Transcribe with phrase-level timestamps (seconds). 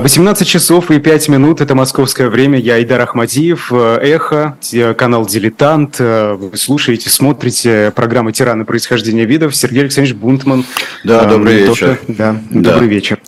[0.00, 4.56] 18 часов и 5 минут, это московское время, я Айдар Ахмадиев, э, Эхо,
[4.96, 5.96] канал «Дилетант».
[5.98, 9.54] Э, вы слушаете, смотрите программу «Тираны происхождения видов».
[9.54, 10.64] Сергей Александрович Бунтман.
[11.04, 11.98] Да, э, добрый вечер.
[12.08, 13.18] Да, да, добрый вечер.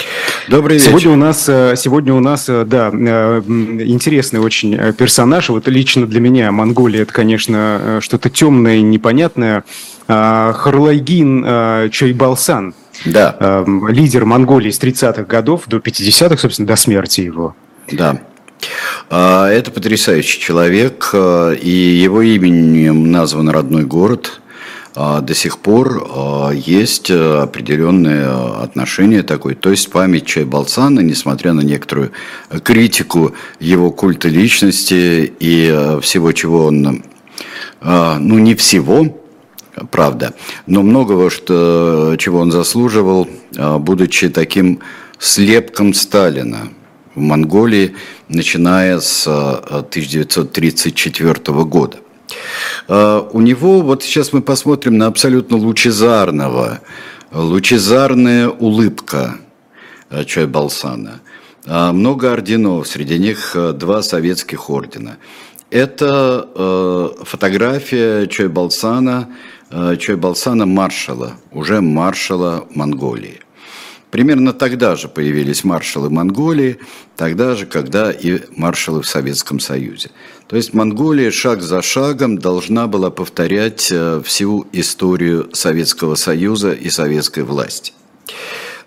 [0.49, 0.91] Добрый вечер.
[0.91, 5.49] Сегодня у нас, сегодня у нас, да, интересный очень персонаж.
[5.49, 9.65] Вот лично для меня Монголия, это, конечно, что-то темное и непонятное.
[10.07, 12.75] Харлагин Чойбалсан–
[13.05, 13.37] да.
[13.39, 17.55] э, лидер Монголии с 30-х годов до 50-х, собственно, до смерти его.
[17.91, 18.21] Да.
[19.11, 24.41] А, это потрясающий человек, а, и его именем назван родной город.
[24.95, 32.11] А, до сих пор есть определенное отношение такое, то есть память Чайбалсана, несмотря на некоторую
[32.65, 37.05] критику его культа личности и всего, чего он,
[37.81, 39.15] ну не всего,
[39.91, 40.35] правда.
[40.67, 44.81] Но многого, что, чего он заслуживал, а, будучи таким
[45.19, 46.69] слепком Сталина
[47.15, 47.97] в Монголии,
[48.29, 51.97] начиная с 1934 а, года.
[52.89, 56.81] А, у него, вот сейчас мы посмотрим на абсолютно лучезарного,
[57.33, 59.37] лучезарная улыбка
[60.27, 61.21] Чойбалсана.
[61.67, 65.19] Много орденов, среди них два советских ордена.
[65.71, 66.49] Это
[67.27, 73.41] фотография Чойбалсана– Э, Чойбалсана маршала, уже маршала Монголии.
[74.11, 76.79] Примерно тогда же появились маршалы Монголии,
[77.17, 80.11] тогда же, когда и маршалы в Советском Союзе.
[80.47, 86.89] То есть Монголия шаг за шагом должна была повторять э, всю историю Советского Союза и
[86.89, 87.93] советской власти.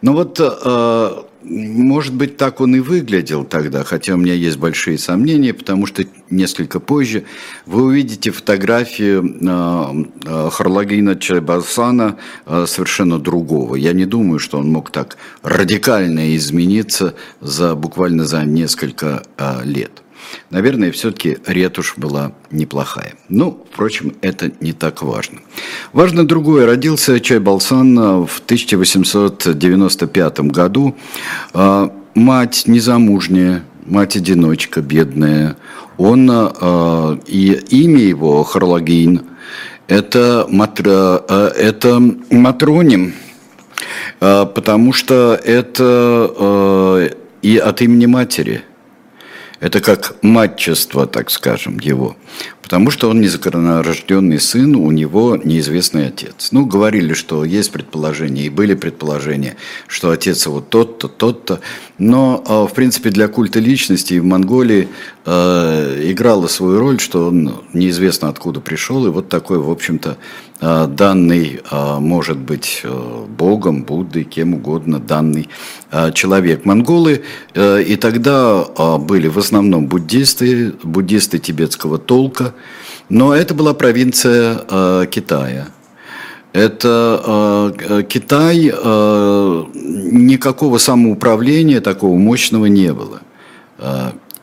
[0.02, 4.98] Но вот э, может быть, так он и выглядел тогда, хотя у меня есть большие
[4.98, 7.24] сомнения, потому что несколько позже
[7.66, 13.76] вы увидите фотографию э, э, Харлагина Чайбасана э, совершенно другого.
[13.76, 19.24] Я не думаю, что он мог так радикально измениться за, буквально за несколько
[19.64, 20.04] лет.
[20.50, 23.14] Наверное, все-таки ретушь была неплохая.
[23.30, 25.40] Ну, впрочем, это не так важно.
[25.94, 26.66] Важно другое.
[26.66, 30.96] Родился Чайбалсан в 1895 году.
[31.54, 35.56] А, мать незамужняя, мать-одиночка, бедная.
[35.98, 39.22] Он, а, и имя его, Харлагин,
[39.88, 43.14] это, матра, а, это матроним,
[44.20, 47.10] потому что это
[47.42, 48.64] и от имени матери–
[49.62, 52.18] это как матчество, так скажем, его.
[52.72, 56.54] Потому что он незаконнорожденный сын, у него неизвестный отец.
[56.54, 61.60] Ну, говорили, что есть предположения, и были предположения, что отец его тот-то, тот-то.
[61.98, 64.88] Но, а, в принципе, для культа личности в Монголии
[65.26, 70.18] э, играла свою роль, что он неизвестно откуда пришел, и вот такой, в общем-то,
[70.64, 75.50] а, данный, а, может быть, э, Богом, Буддой, кем угодно, данный
[75.90, 76.66] а, человек.
[76.66, 77.24] Монголы
[77.56, 78.64] э, и тогда
[79.00, 82.54] были в основном буддисты, буддисты тибетского толка,
[83.10, 85.68] но это была провинция Китая.
[86.54, 87.74] Это
[88.10, 88.66] Китай,
[90.12, 93.22] никакого самоуправления такого мощного не было.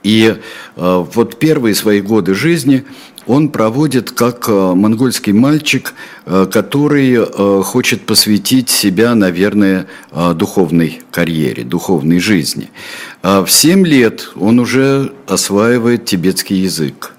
[0.03, 0.37] И
[0.77, 2.84] вот первые свои годы жизни
[3.29, 5.93] он проводит как э, монгольский мальчик,
[6.25, 9.87] э, который э, хочет посвятить себя, наверное,
[10.35, 12.71] духовной карьере, духовной жизни.
[13.23, 17.12] А в 7 лет он уже осваивает тибетский язык.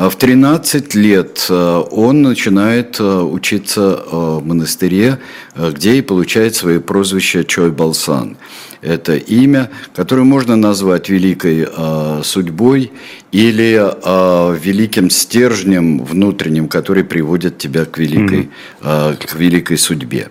[0.00, 5.18] А в 13 лет он начинает учиться в монастыре,
[5.54, 8.38] где и получает свое прозвище Чой Балсан
[8.82, 12.92] это имя, которое можно назвать великой э, судьбой
[13.32, 18.50] или э, великим стержнем внутренним, который приводит тебя к великой,
[18.82, 19.12] mm-hmm.
[19.12, 20.30] э, к великой судьбе.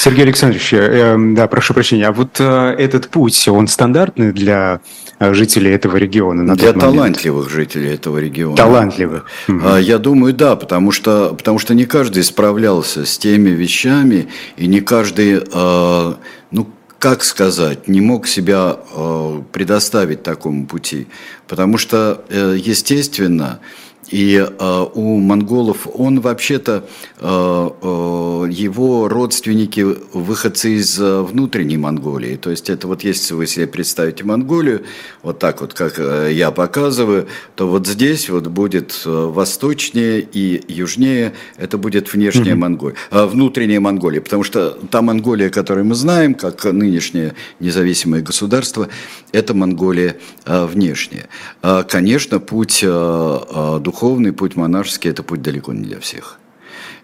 [0.00, 4.80] Сергей Александрович, э, да, прошу прощения, а вот э, этот путь, он стандартный для
[5.20, 6.42] жителей этого региона?
[6.42, 8.56] На для талантливых жителей этого региона.
[8.56, 9.26] Талантливых.
[9.48, 14.66] Э, я думаю, да, потому что, потому что не каждый справлялся с теми вещами, и
[14.68, 16.14] не каждый, э,
[16.50, 16.66] ну,
[16.98, 21.08] как сказать, не мог себя э, предоставить такому пути.
[21.46, 23.60] Потому что, э, естественно,
[24.08, 26.84] и э, у монголов он вообще-то,
[27.18, 29.80] э, э, его родственники
[30.12, 32.36] выходцы из э, внутренней Монголии.
[32.36, 34.82] То есть это вот если вы себе представите Монголию,
[35.22, 40.64] вот так вот, как э, я показываю, то вот здесь вот будет э, восточнее и
[40.72, 42.56] южнее, это будет внешняя mm-hmm.
[42.56, 44.20] Монголия, э, внутренняя Монголия.
[44.20, 48.88] Потому что та Монголия, которую мы знаем, как нынешнее независимое государство,
[49.32, 50.16] это Монголия
[50.46, 51.28] э, внешняя.
[51.62, 56.38] Э, конечно, путь э, духовный путь монашеский– это путь далеко не для всех.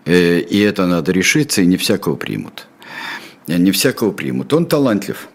[0.05, 2.67] Э, и это надо решиться, и не всякого примут.
[3.49, 4.53] Не всякого примут.
[4.53, 5.29] Он талантлив.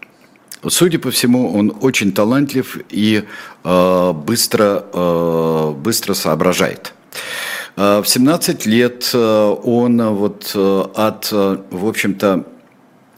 [0.68, 3.22] Судя по всему, он очень талантлив и
[3.64, 6.94] э, быстро, э, быстро соображает.
[7.76, 10.56] Э, в 17 лет э, он вот
[10.96, 12.44] от, в общем-то,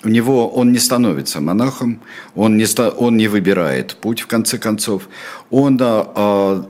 [0.04, 2.00] у него он не становится монахом,
[2.34, 2.66] он не,
[2.98, 5.08] он не выбирает путь, в конце концов.
[5.50, 6.66] Он а,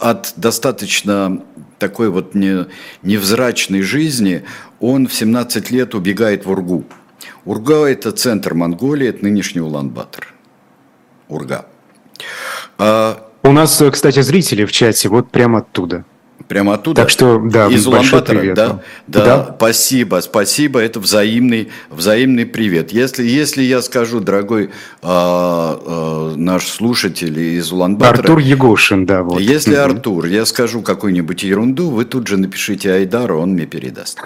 [0.00, 1.42] от достаточно
[1.78, 2.66] такой вот не,
[3.02, 4.44] невзрачной жизни,
[4.80, 6.84] он в 17 лет убегает в Ургу.
[7.44, 10.34] Урга– это центр Монголии, это нынешний Улан-Батор.
[11.28, 11.66] Урга.
[12.78, 16.04] А, У нас, кстати, зрители в чате вот прямо оттуда.
[16.48, 17.02] Прямо оттуда?
[17.02, 18.82] Так что, да, из Улан-Батора, да?
[19.06, 19.24] да?
[19.24, 22.92] Да, спасибо, спасибо, это взаимный, взаимный привет.
[22.92, 24.70] Если, если я скажу, дорогой
[25.02, 28.20] а, а, наш слушатель из Улан-Батора...
[28.20, 29.22] Артур Егошин, да.
[29.22, 29.40] Вот.
[29.40, 29.82] Если угу.
[29.82, 34.20] Артур, я скажу какую-нибудь ерунду, вы тут же напишите Айдару, он мне передаст.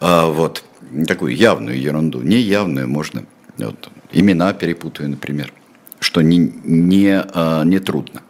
[0.00, 0.62] А, вот,
[1.06, 3.24] такую явную ерунду, не явную, можно...
[3.56, 5.52] Вот, имена перепутаю, например,
[6.00, 8.20] что не, не, а, не трудно.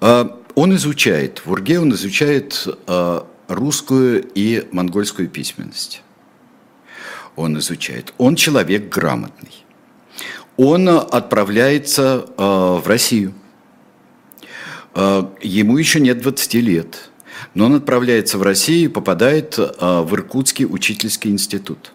[0.00, 6.02] А, он изучает, в Урге он изучает э, русскую и монгольскую письменность.
[7.36, 8.14] Он изучает.
[8.16, 9.52] Он человек грамотный.
[10.56, 13.34] Он отправляется э, в Россию.
[14.94, 17.10] Э, ему еще нет 20 лет.
[17.52, 21.92] Но он отправляется в Россию и попадает в Иркутский учительский институт.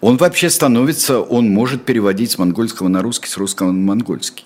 [0.00, 4.44] Он вообще становится, он может переводить с монгольского на русский, с русского на монгольский.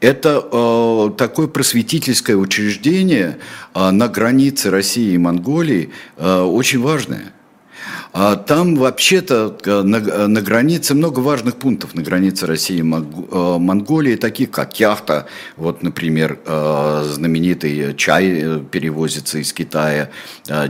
[0.00, 3.38] Это э, такое просветительское учреждение
[3.74, 7.32] э, на границе России и Монголии э, очень важное.
[8.12, 13.58] А там вообще-то э, на, на границе много важных пунктов на границе России и э,
[13.58, 15.26] Монголии, таких как Яхта,
[15.56, 20.10] вот, например, э, знаменитый чай перевозится из Китая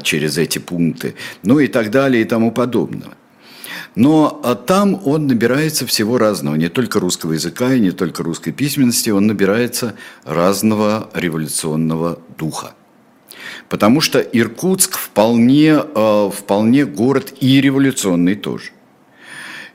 [0.02, 3.19] через эти пункты, ну и так далее и тому подобное.
[3.96, 8.52] Но а там он набирается всего разного, не только русского языка и не только русской
[8.52, 9.94] письменности, он набирается
[10.25, 12.75] разного революционного духа.
[13.69, 18.70] Потому что Иркутск вполне, а, вполне город и революционный тоже.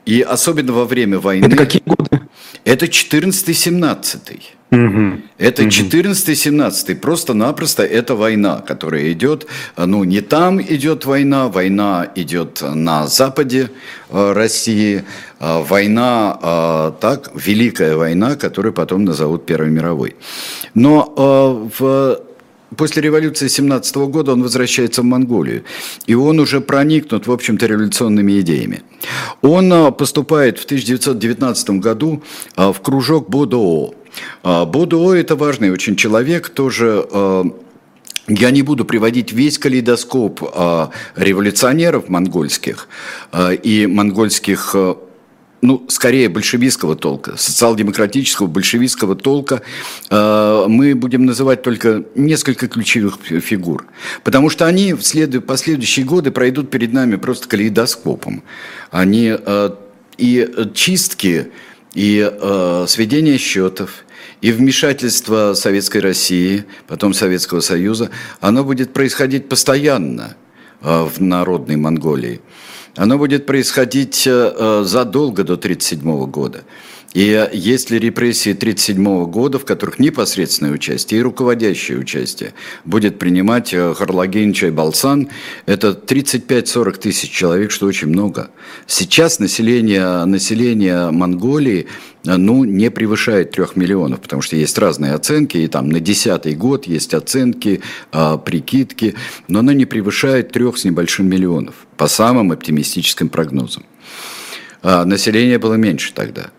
[0.06, 1.46] И особенно во время войны...
[1.46, 2.25] Это какие годы?
[2.66, 4.42] Это 14-17.
[4.72, 5.22] Угу.
[5.38, 6.96] Это 14-17.
[6.96, 9.46] Просто-напросто это война, которая идет,
[9.76, 13.70] ну не там идет война, война идет на западе
[14.10, 15.04] э, России,
[15.38, 20.16] э, война, э, так, Великая война, которую потом назовут Первой мировой.
[20.74, 22.20] Но в
[22.74, 25.62] После революции 17 года он возвращается в Монголию,
[26.06, 28.82] и он уже проникнут, в общем-то, революционными идеями.
[29.40, 32.24] Он а, поступает в 1919 году
[32.56, 33.94] а, в кружок БОДО.
[34.42, 37.06] А, БОДО– это важный очень человек, тоже
[38.28, 40.42] я не буду приводить весь калейдоскоп
[41.14, 42.88] революционеров монгольских
[43.62, 44.74] и монгольских
[45.66, 49.62] ну, скорее большевистского толка, социал-демократического большевистского толка,
[50.10, 53.84] э, мы будем называть только несколько ключевых фигур.
[54.22, 55.44] Потому что они в след...
[55.44, 58.44] последующие годы пройдут перед нами просто калейдоскопом.
[58.92, 59.70] Они э,
[60.18, 61.48] и чистки,
[61.94, 64.04] и э, сведения счетов,
[64.40, 68.10] и вмешательство Советской России, потом Советского Союза,
[68.40, 70.36] оно будет происходить постоянно
[70.80, 72.40] в народной Монголии.
[72.96, 76.64] Оно будет происходить э, э, задолго до 1937 года.
[77.14, 82.52] И если репрессии 1937 года, в которых непосредственное участие и руководящее участие
[82.84, 85.28] будет принимать э, Харлагин Чайбалсан,
[85.64, 88.50] это 35-40 тысяч человек, что очень много.
[88.86, 91.86] Сейчас население, население Монголии
[92.26, 96.86] ну, не превышает трех миллионов, потому что есть разные оценки, и там на десятый год
[96.86, 99.14] есть оценки, а, прикидки,
[99.48, 103.84] но оно не превышает трех с небольшим миллионов, по самым оптимистическим прогнозам.
[104.82, 106.50] А население было меньше тогда.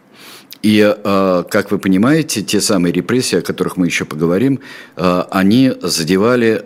[0.67, 4.59] И, э, как вы понимаете, те самые репрессии, о которых мы еще поговорим,
[4.97, 6.65] э, они задевали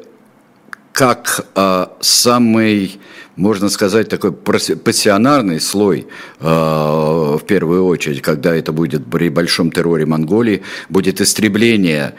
[0.92, 3.00] как э, самый,
[3.36, 6.08] можно сказать, такой пассионарный слой,
[6.40, 12.16] в первую очередь, когда это будет при большом терроре Монголии, будет истребление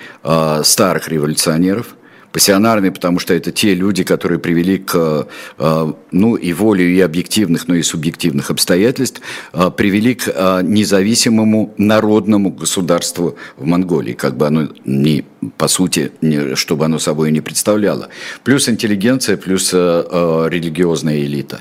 [0.63, 1.97] старых революционеров–
[2.33, 5.27] пассионарный, потому что это те люди, которые привели к,
[5.59, 9.21] э, ну, и волю, и объективных, но и субъективных обстоятельств,
[9.53, 15.25] э, привели к э, независимому народному государству в Монголии, как бы оно ни,
[15.59, 18.09] по сути, не, чтобы оно собой не представляло.
[18.45, 21.61] Плюс интеллигенция, плюс религиозная элита.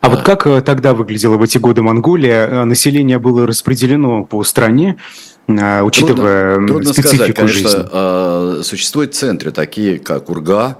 [0.00, 2.64] А вот как тогда выглядела в эти годы Монголия?
[2.64, 4.96] Население было распределено по стране,
[5.48, 7.88] учитывая трудно, трудно специфику сказать, конечно, жизни?
[7.92, 10.78] А, существуют центры, такие как Урга,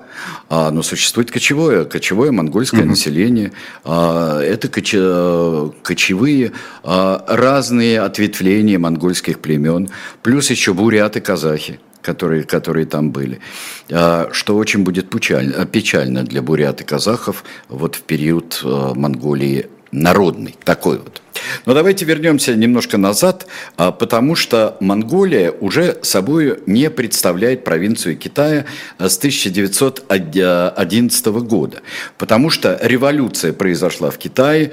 [0.48, 2.90] а, но существует кочевое, кочевое монгольское угу.
[2.90, 3.52] население.
[3.84, 9.88] Это кочевые разные ответвления монгольских племен,
[10.22, 13.40] плюс еще буряты, казахи которые, которые там были,
[13.88, 20.98] что очень будет печально, печально для бурят и казахов вот в период Монголии народный, такой
[20.98, 21.22] вот.
[21.64, 28.64] Но давайте вернемся немножко назад, а, потому что Монголия уже собой не представляет провинцию Китая
[28.98, 31.82] а, с 1911 года,
[32.18, 34.72] потому что революция произошла в Китае,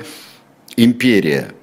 [0.75, 1.53] империя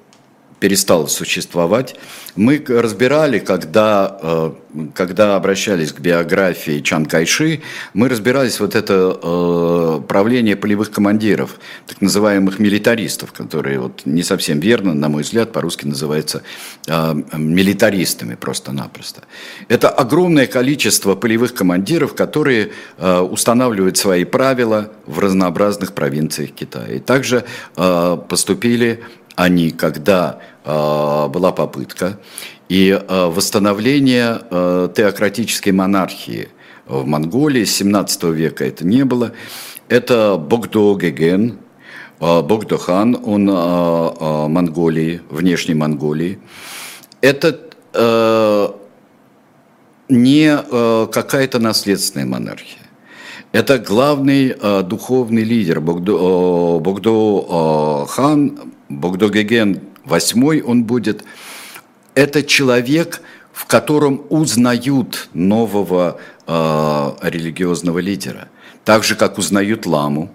[0.61, 1.95] перестала существовать.
[2.35, 4.51] Мы разбирали, когда, э,
[4.93, 7.61] когда обращались к биографии Чан Кайши,
[7.95, 11.55] мы разбирались вот это э, правление полевых командиров,
[11.87, 16.43] так называемых милитаристов, которые вот не совсем верно, на мой взгляд, по-русски называются
[16.87, 19.23] э, милитаристами просто-напросто.
[19.67, 26.95] Это огромное количество полевых командиров, которые устанавливают свои правила в разнообразных провинциях Китая.
[26.95, 28.99] И также поступили
[29.35, 32.19] они, когда э, была попытка
[32.71, 36.47] и э, восстановление э, теократической монархии
[36.85, 39.33] в Монголии с 17 века это не было.
[39.89, 41.57] Это Богдо Геген,
[42.21, 46.39] э, Богдо хан, он Монголии, внешней Монголии.
[47.19, 47.59] Это
[50.07, 52.80] не какая-то наследственная монархия.
[53.51, 61.23] Это главный э, духовный лидер Богдо, э, Богдо э, хан, Богдогеген восьмой он будет,
[62.15, 66.17] это человек, в котором узнают нового
[66.47, 68.47] э, религиозного лидера,
[68.85, 70.31] так же, как узнают ламу.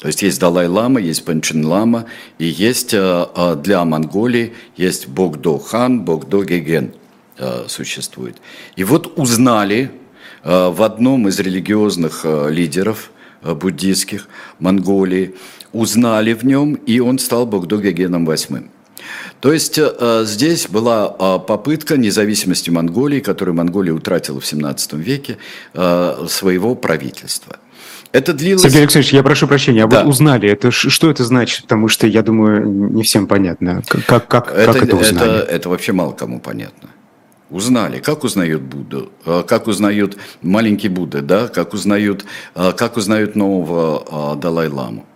[0.00, 2.06] То есть есть Далай-лама, есть Панчин-лама,
[2.38, 6.94] и есть э, э, для Монголии есть Богдо-хан, Богдо-геген
[7.38, 8.38] э, существует.
[8.74, 9.92] И вот узнали
[10.44, 13.10] в одном из религиозных э, лидеров
[13.42, 15.34] э, буддийских Монголии,
[15.72, 18.70] узнали в нем, и он стал Богдогегеном восьмым.
[19.40, 25.38] То есть э, здесь была э, попытка независимости Монголии, которую Монголия утратила в 17 веке,
[25.74, 27.56] э, своего правительства.
[28.12, 28.62] Это длилось...
[28.62, 30.02] Сергей Алексеевич, я прошу прощения, а да.
[30.04, 31.62] вот узнали, это, что это значит?
[31.62, 33.82] Потому что, я думаю, не всем понятно.
[34.06, 35.38] Как, как, это, как это узнали?
[35.38, 36.90] Это, это вообще мало кому понятно.
[37.52, 39.12] Узнали, как узнают Будду,
[39.46, 45.06] как узнают маленький Будда, да, как узнают, как узнают нового Далай-ламу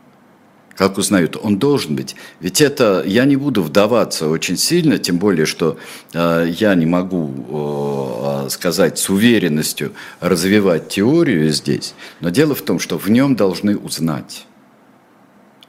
[0.77, 2.17] как узнают, он должен быть.
[2.41, 5.79] Ведь это, я не буду вдаваться очень сильно, тем более, что
[6.13, 13.09] я не могу сказать с уверенностью развивать теорию здесь, но дело в том, что в
[13.09, 14.45] нем должны узнать.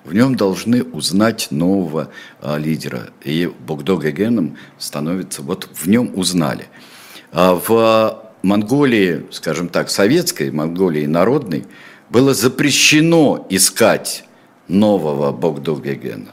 [0.08, 2.10] В нем должны узнать нового
[2.42, 3.10] э, лидера.
[3.26, 6.68] И Богдо Гегеном становится, вот в нем узнали.
[7.34, 11.66] А в Монголии, скажем так, советской Монголии народной,
[12.10, 14.24] было запрещено искать
[14.70, 16.32] нового Богдугегена.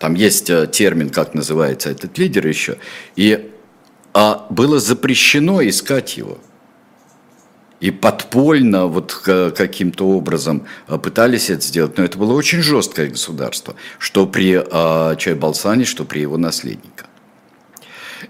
[0.00, 2.78] Там есть э, термин, как называется этот лидер еще.
[3.14, 3.52] И
[4.12, 6.38] а было запрещено искать его.
[7.80, 11.96] И подпольно вот каким-то образом э, пытались это сделать.
[11.96, 17.06] Но это было очень жесткое государство, что при а, Чайбалсане, что при его наследниках.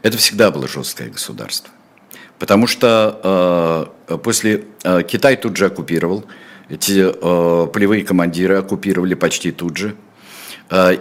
[0.03, 1.71] Это всегда было жесткое государство.
[2.39, 6.25] Потому что э, после э, Китай тут же оккупировал,
[6.69, 10.08] эти э, полевые командиры оккупировали почти тут же э,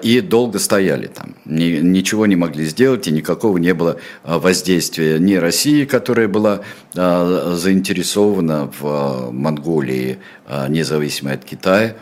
[0.02, 1.36] и долго стояли там.
[1.46, 6.62] Ни, ничего не могли сделать, и никакого не было э, воздействия ни России, которая была
[6.96, 10.20] э, заинтересована в Монголии,
[10.70, 11.96] независимо от Китая.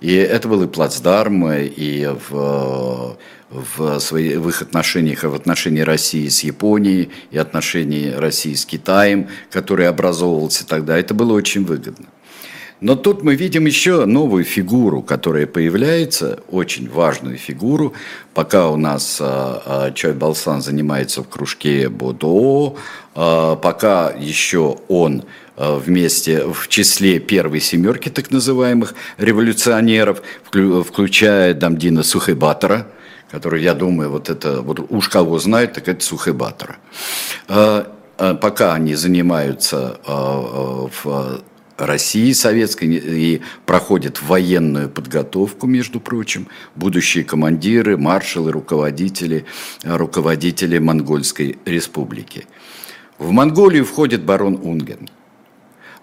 [0.00, 3.16] И это был и плацдарм, и в,
[3.50, 9.28] в, свои, в их отношениях, в отношении России с Японией, и отношении России с Китаем,
[9.50, 10.98] который образовывался тогда.
[10.98, 12.06] Это было очень выгодно.
[12.82, 17.92] Но тут мы видим еще новую фигуру, которая появляется, очень важную фигуру.
[18.34, 22.74] Пока у нас а, а, Чой Балсан занимается в кружке Бодо,
[23.14, 25.22] а, пока еще он
[25.56, 30.20] а, вместе в числе первой семерки так называемых революционеров,
[30.50, 32.88] включая Дамдина Сухайбатора,
[33.30, 36.78] который, я думаю, вот это, вот уж кого знает, так это Сухайбатора.
[37.46, 37.86] А,
[38.18, 41.42] а, пока они занимаются в
[41.86, 49.44] России советской и проходят военную подготовку, между прочим, будущие командиры, маршалы, руководители,
[49.82, 52.46] руководители Монгольской республики.
[53.18, 55.08] В Монголию входит барон Унгерн.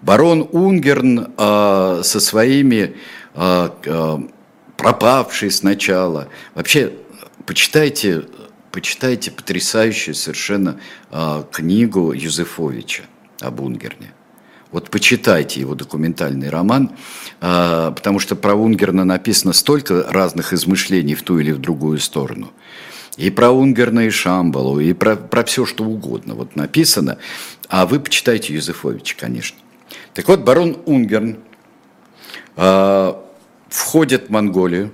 [0.01, 2.95] Барон Унгерн э, со своими
[3.35, 4.17] э, э,
[4.77, 6.29] пропавший сначала.
[6.55, 6.93] Вообще,
[7.45, 8.23] почитайте
[8.71, 10.79] почитайте потрясающую совершенно
[11.11, 13.03] э, книгу Юзефовича
[13.41, 14.13] об Унгерне.
[14.71, 16.91] Вот почитайте его документальный роман,
[17.41, 22.51] э, потому что про Унгерна написано столько разных измышлений в ту или в другую сторону.
[23.17, 27.17] И про Унгерна и Шамбалу, и про, про все, что угодно вот написано.
[27.67, 29.57] А вы почитайте Юзефовича, конечно.
[30.13, 31.39] Так вот, барон Унгерн
[32.55, 33.13] э,
[33.69, 34.91] входит в Монголию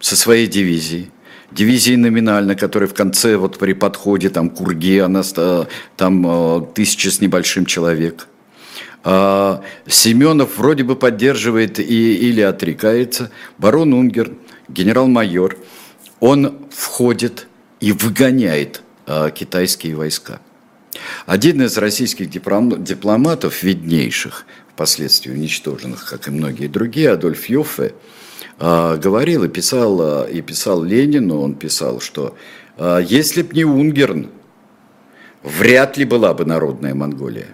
[0.00, 1.10] со своей дивизией,
[1.50, 5.22] дивизии номинально, которая в конце, вот при подходе там к Урге, она,
[5.96, 8.28] там э, тысяча с небольшим человек.
[9.02, 13.30] А Семенов вроде бы поддерживает и, или отрекается.
[13.58, 14.32] Барон Унгер,
[14.68, 15.56] генерал-майор,
[16.20, 17.46] он входит
[17.80, 20.40] и выгоняет а, китайские войска.
[21.24, 27.94] Один из российских дипломатов, виднейших, впоследствии уничтоженных, как и многие другие, Адольф Йоффе,
[28.60, 32.36] говорил и писал, а, и писал Ленину, он писал, что
[32.76, 34.28] а, если б не Унгерн,
[35.42, 37.48] вряд ли была бы народная Монголия.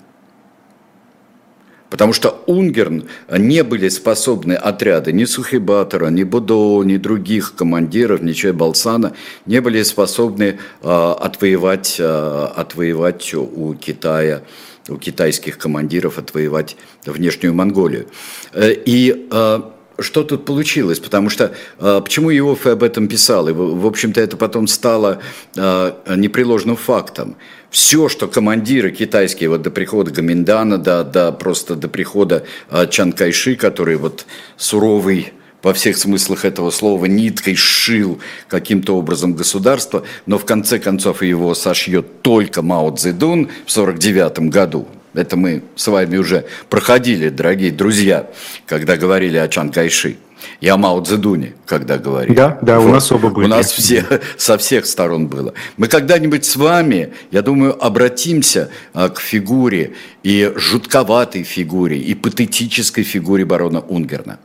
[1.90, 8.32] Потому что Унгерн не были способны отряды ни Сухибатора, ни Будо, ни других командиров, ни
[8.32, 9.14] Чайбалсана,
[9.46, 14.42] не были способны э, отвоевать, э, отвоевать у Китая,
[14.88, 18.08] у китайских командиров отвоевать внешнюю Монголию.
[18.52, 19.60] Э, и э,
[19.98, 24.36] что тут получилось, потому что э, почему Иоффе об этом писал, и, в общем-то, это
[24.36, 25.20] потом стало
[25.54, 27.36] э, непреложным фактом.
[27.70, 33.12] Все, что командиры китайские, вот до прихода Гаминдана, до, до просто до прихода э, Чан
[33.12, 34.26] Кайши, который вот
[34.56, 41.22] суровый во всех смыслах этого слова ниткой сшил каким-то образом государство, но в конце концов
[41.22, 44.86] его сошьет только Мао Цзэдун в 1949 году.
[45.16, 48.28] Это мы с вами уже проходили, дорогие друзья,
[48.66, 50.16] когда говорили о Чан Кайши.
[50.60, 52.34] И о Мао Цзэдуне, когда говорили.
[52.34, 52.90] Да, да, вот.
[52.90, 53.46] у нас оба были.
[53.46, 54.04] У нас все,
[54.36, 55.54] со всех сторон было.
[55.78, 63.02] Мы когда-нибудь с вами, я думаю, обратимся а, к фигуре, и жутковатой фигуре, и патетической
[63.02, 64.38] фигуре барона Унгерна.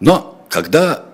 [0.00, 1.04] Но когда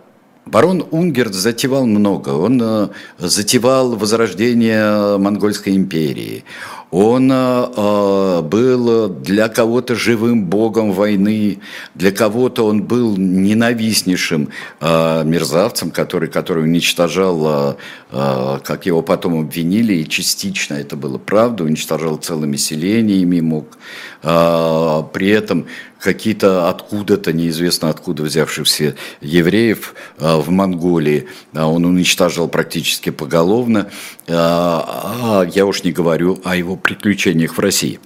[0.47, 2.31] Барон Унгерт затевал много.
[2.31, 6.45] Он э, затевал возрождение Монгольской империи.
[6.91, 7.35] Он э,
[7.77, 11.61] э, был для кого-то живым богом войны,
[11.95, 14.49] для кого-то он был ненавистнейшим
[14.81, 17.76] э, мерзавцем, который, который уничтожал,
[18.11, 23.79] как его потом обвинили, и частично это было правда, уничтожал целыми селениями, мог
[24.21, 25.67] при этом
[26.00, 33.91] какие-то откуда-то, неизвестно откуда взявшихся евреев в Монголии, он уничтожал практически поголовно.
[34.26, 38.00] А я уж не говорю о его приключениях в России.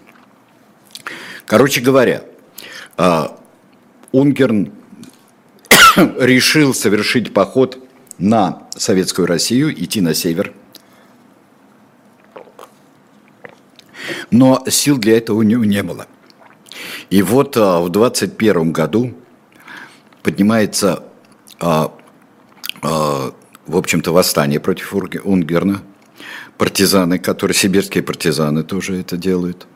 [1.46, 2.22] Короче говоря,
[2.96, 3.38] а,
[4.12, 4.72] Унгерн
[6.18, 7.78] решил совершить поход
[8.18, 10.52] на Советскую Россию, идти на север.
[14.30, 16.06] Но сил для этого у него не было.
[17.10, 19.14] И вот а, в 21 году
[20.22, 21.04] поднимается,
[21.60, 21.92] а,
[22.82, 25.82] в общем-то, восстание против Унгерна–
[26.58, 29.66] партизаны, которые сибирские партизаны тоже это делают.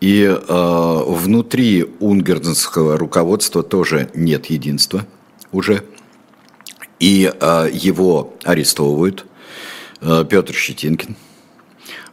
[0.00, 5.06] И э, внутри унгернского руководства тоже нет единства
[5.52, 5.84] уже.
[7.00, 9.26] И э, его арестовывают
[10.00, 11.16] э, Петр Щетинкин.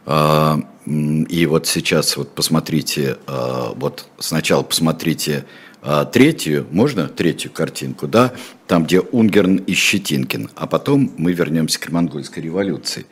[0.06, 5.44] Э, и вот сейчас вот посмотрите, э, вот сначала посмотрите
[5.84, 8.32] а третью, можно третью картинку, да,
[8.68, 13.06] там, где Унгерн и Щетинкин, а потом мы вернемся к монгольской революции.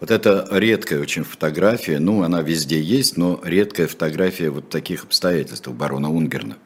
[0.00, 5.68] Вот это редкая очень фотография, ну, она везде есть, но редкая фотография вот таких обстоятельств
[5.68, 6.56] барона Унгерна.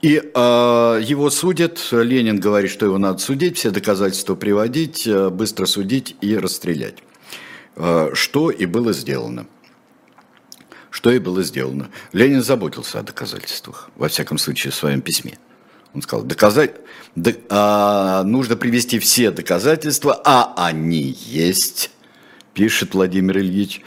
[0.00, 6.16] И э, его судят, Ленин говорит, что его надо судить, все доказательства приводить, быстро судить
[6.22, 6.96] и расстрелять.
[7.76, 9.46] Э, что и было сделано
[10.94, 11.90] что и было сделано.
[12.12, 15.38] Ленин заботился о доказательствах, во всяком случае, в своем письме.
[15.92, 16.76] Он сказал, доказать,
[17.16, 21.90] до, а, нужно привести все доказательства, а они есть,
[22.52, 23.80] пишет Владимир Ильич,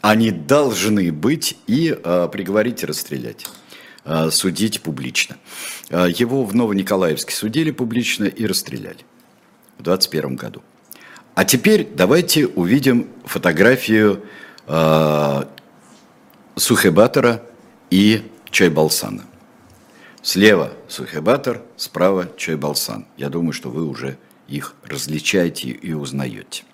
[0.00, 3.46] они должны быть и а, приговорить и расстрелять,
[4.04, 5.38] а, судить публично.
[5.90, 9.04] А, его в Новониколаевске судили публично и расстреляли
[9.78, 10.62] в 21 году.
[11.34, 14.22] А теперь давайте увидим фотографию
[14.68, 15.48] а,
[16.56, 17.42] Сухебатора
[17.90, 19.24] и Чайбалсана.
[20.22, 23.06] Слева Сухебатор, справа Чайбалсан.
[23.16, 24.16] Я думаю, что вы уже
[24.48, 26.64] их различаете и узнаете.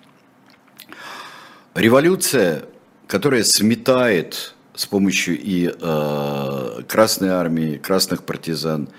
[1.73, 2.65] Революция,
[3.07, 8.89] которая сметает с помощью и э, Красной армии, красных партизан,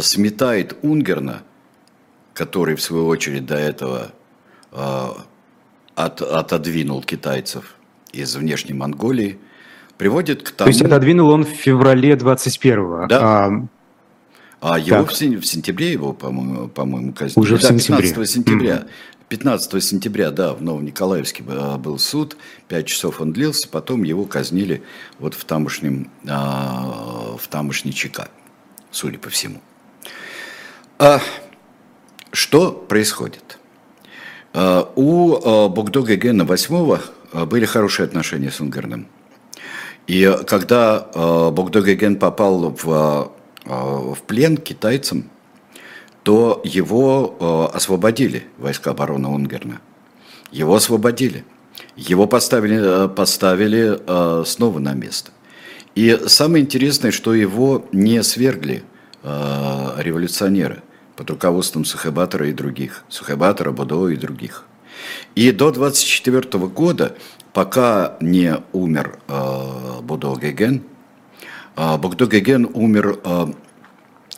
[0.00, 1.42] сметает Унгерна,
[2.34, 4.12] который в свою очередь до этого
[4.72, 5.08] э,
[5.94, 7.76] от, отодвинул китайцев
[8.12, 9.38] из внешней Монголии,
[9.98, 10.66] приводит к тому...
[10.66, 13.06] То есть отодвинул он в феврале 21-го?
[13.08, 13.46] Да.
[13.46, 13.50] А,
[14.60, 15.40] а его в, сен...
[15.40, 17.38] в сентябре его, по-моему, по-моему казнили.
[17.44, 18.08] Уже да, в сентябре.
[18.08, 18.74] 15 сентября.
[18.74, 18.88] Mm-hmm.
[19.28, 22.36] 15 сентября, да, в Новониколаевске был суд,
[22.68, 24.84] пять часов он длился, потом его казнили
[25.18, 28.28] вот в тамошнем, а, в тамошней ЧК,
[28.92, 29.60] судя по всему.
[30.98, 31.20] А
[32.30, 33.58] что происходит?
[34.52, 39.08] А, у а, Богдога Гена VIII были хорошие отношения с Унгарным.
[40.06, 41.00] И когда
[41.50, 43.32] Богдога Ген попал в,
[43.64, 45.30] в плен китайцам,
[46.26, 49.80] то его э, освободили войска обороны Унгерна.
[50.50, 51.44] Его освободили.
[51.94, 55.30] Его поставили, э, поставили э, снова на место.
[55.94, 58.82] И самое интересное, что его не свергли
[59.22, 60.82] революционеры
[61.16, 63.04] под руководством Сухебатора и других.
[63.08, 64.64] Сухебатора, Бодо и других.
[65.36, 67.16] И до 24 года,
[67.56, 69.18] пока не умер
[70.02, 70.82] Бодо Геген,
[71.74, 73.18] Бодо Геген умер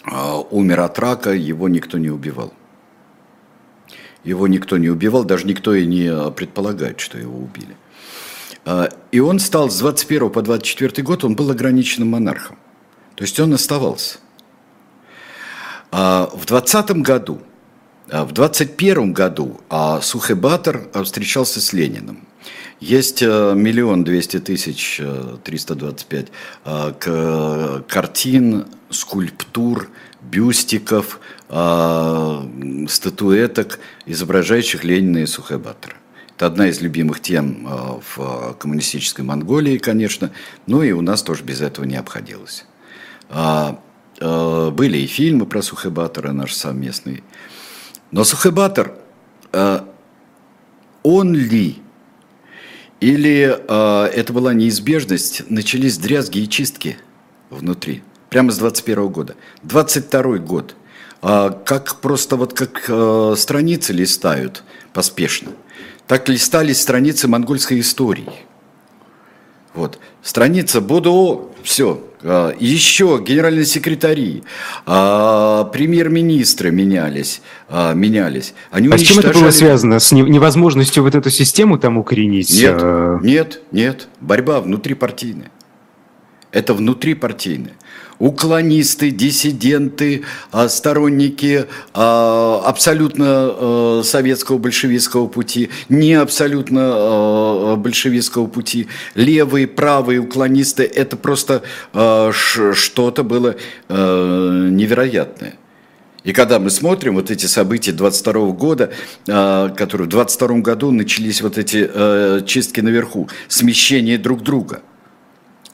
[0.04, 2.52] а, умер от рака, его никто не убивал.
[4.22, 7.76] Его никто не убивал, даже никто и не предполагает, что его убили.
[8.64, 12.56] А, и он стал с 21 по 24 год, он был ограниченным монархом.
[13.16, 14.18] То есть он оставался.
[15.90, 17.40] А, в 20 году,
[18.06, 19.60] в 21 году
[20.02, 22.27] Сухебатор встречался с Лениным.
[22.80, 26.28] Есть э, миллион двести тысяч э, триста двадцать пять
[26.64, 29.88] э, картин, скульптур,
[30.20, 31.20] бюстиков,
[32.88, 35.94] статуэток, изображающих Ленина и Сухебатора.
[36.36, 40.30] Это одна из любимых тем в коммунистической Монголии, конечно,
[40.66, 42.66] но и у нас тоже без этого не обходилось.
[43.30, 47.22] Были и фильмы про Сухебатора наши совместные.
[48.10, 48.94] Но Сухебатор,
[51.02, 51.78] он ли
[53.00, 56.98] или э, это была неизбежность, начались дрязги и чистки
[57.50, 59.36] внутри, прямо с 21 года.
[59.62, 60.74] 22 год,
[61.22, 65.52] э, как просто вот как э, страницы листают поспешно,
[66.06, 68.32] так листались страницы монгольской истории.
[69.74, 69.98] Вот.
[70.22, 74.42] Страница БОДО, все, еще генеральные секретари,
[74.86, 78.54] а, премьер-министры менялись, а, менялись.
[78.70, 79.98] Они а с чем это было связано?
[80.00, 82.50] С невозможностью вот эту систему там укоренить?
[82.50, 82.82] Нет,
[83.22, 84.08] нет, нет.
[84.20, 85.50] Борьба внутрипартийная.
[86.50, 87.74] Это внутрипартийная
[88.18, 99.66] уклонисты, диссиденты, а, сторонники а, абсолютно а, советского большевистского пути, не абсолютно большевистского пути, левые,
[99.66, 103.56] правые уклонисты, это просто что-то было
[103.88, 105.54] невероятное.
[106.24, 108.92] И когда мы смотрим вот эти события 22 года,
[109.24, 114.82] которые в 22 году начались вот эти чистки наверху, смещение друг друга,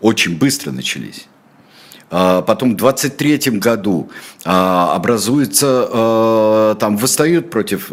[0.01, 1.27] очень быстро начались.
[2.17, 4.09] А, потом в 23 году
[4.45, 7.91] а, образуется, а, там восстают против,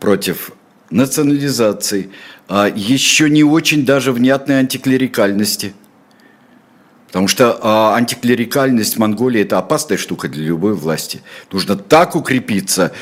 [0.00, 0.52] против
[0.88, 2.10] национализации,
[2.48, 5.74] еще не очень даже внятной антиклерикальности.
[7.08, 11.20] Потому что антиклерикальность Монголии– это опасная штука для любой власти.
[11.50, 12.92] Нужно так укрепиться,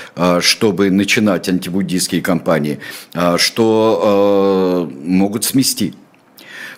[0.40, 2.80] чтобы начинать антибуддийские кампании,
[3.36, 5.94] что могут смести.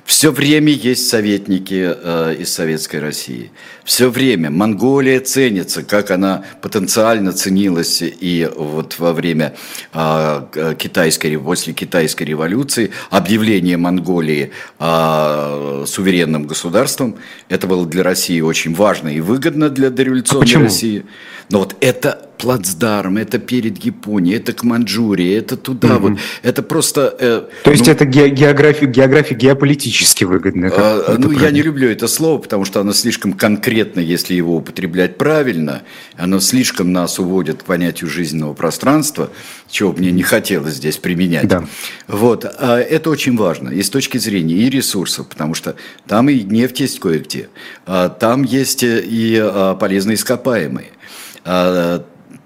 [0.05, 3.53] Все время есть советники э, из Советской России.
[3.85, 9.55] Все время Монголия ценится, как она потенциально ценилась и вот во время
[9.93, 17.17] э, китайской, после китайской революции, объявление Монголии э, суверенным государством.
[17.49, 21.05] Это было для России очень важно и выгодно для дореволюционной а России.
[21.49, 26.09] Но вот это плацдарм, это перед Японией, это к Манчжурии, это туда угу.
[26.09, 26.19] вот.
[26.43, 27.15] Это просто...
[27.21, 30.73] Э, То есть ну, это география, география геополитически выгодная?
[30.77, 35.19] Э, ну, я не люблю это слово, потому что оно слишком конкретно, если его употреблять
[35.19, 35.83] правильно,
[36.17, 39.31] оно слишком нас уводит к понятию жизненного пространства,
[39.71, 41.47] чего мне не хотелось здесь применять.
[41.47, 41.65] Да.
[42.09, 42.45] Вот.
[42.45, 45.77] А это очень важно и с точки зрения и ресурсов, потому что
[46.09, 47.51] там и нефть есть кое-где,
[47.87, 50.89] а там есть и а, полезные ископаемые.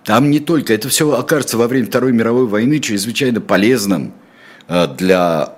[0.06, 4.14] Там не только, это все окажется во время Второй мировой войны чрезвычайно полезным
[4.68, 5.52] э, для,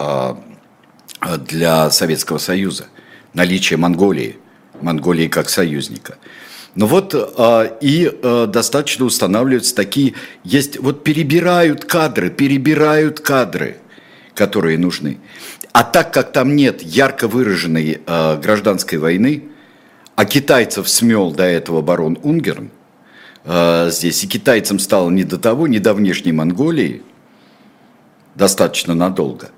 [1.21, 2.87] э, для Советского Союза.
[3.35, 4.39] Наличие Монголии,
[4.81, 6.17] Монголии как союзника.
[6.75, 8.11] Но вот э, и
[8.49, 13.77] достаточно устанавливаются такие, есть, вот перебирают кадры, перебирают кадры,
[14.33, 15.19] которые нужны.
[15.73, 19.45] А так как там нет ярко выраженной гражданской войны,
[20.17, 22.71] а китайцев смел до этого барон Унгерн,
[23.49, 24.23] э, здесь.
[24.23, 27.03] И китайцам стало не до того, не до внешней Монголии.
[28.35, 29.51] достаточно надолго.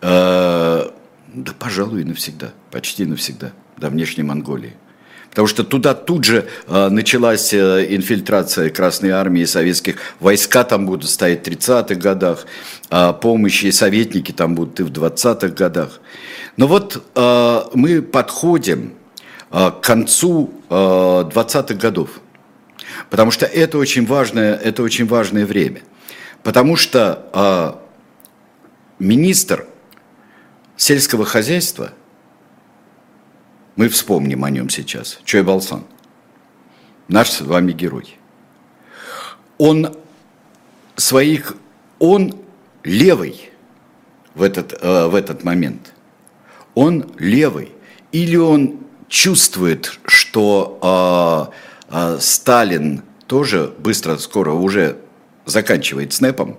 [0.00, 0.88] Э,
[1.34, 4.74] да, пожалуй, навсегда, почти навсегда, до внешней Монголии.
[5.30, 11.10] Потому что туда тут же э, началась э, инфильтрация Красной Армии, советских войска там будут
[11.10, 12.46] стоять в 30-х годах,
[12.90, 16.00] э, помощи и советники там будут и в 20-х годах.
[16.56, 18.92] Но вот мы подходим
[19.50, 22.20] к концу э, 20-х годов,
[23.10, 25.82] потому что это очень важное, это очень важное время.
[26.42, 29.66] Потому что э, министр
[30.76, 31.92] сельского хозяйства–
[33.76, 35.18] мы вспомним о нем сейчас.
[35.24, 35.84] Чой Балсан.
[37.08, 38.16] Наш с вами герой.
[39.58, 39.96] Он
[40.96, 41.56] своих,
[41.98, 42.36] он
[42.82, 43.50] левый
[44.34, 45.92] в этот, э, в этот момент.
[46.74, 47.72] Он левый.
[48.12, 48.78] Или он
[49.08, 54.98] чувствует, что э, э, Сталин тоже быстро, скоро уже
[55.46, 56.58] заканчивает снэпом,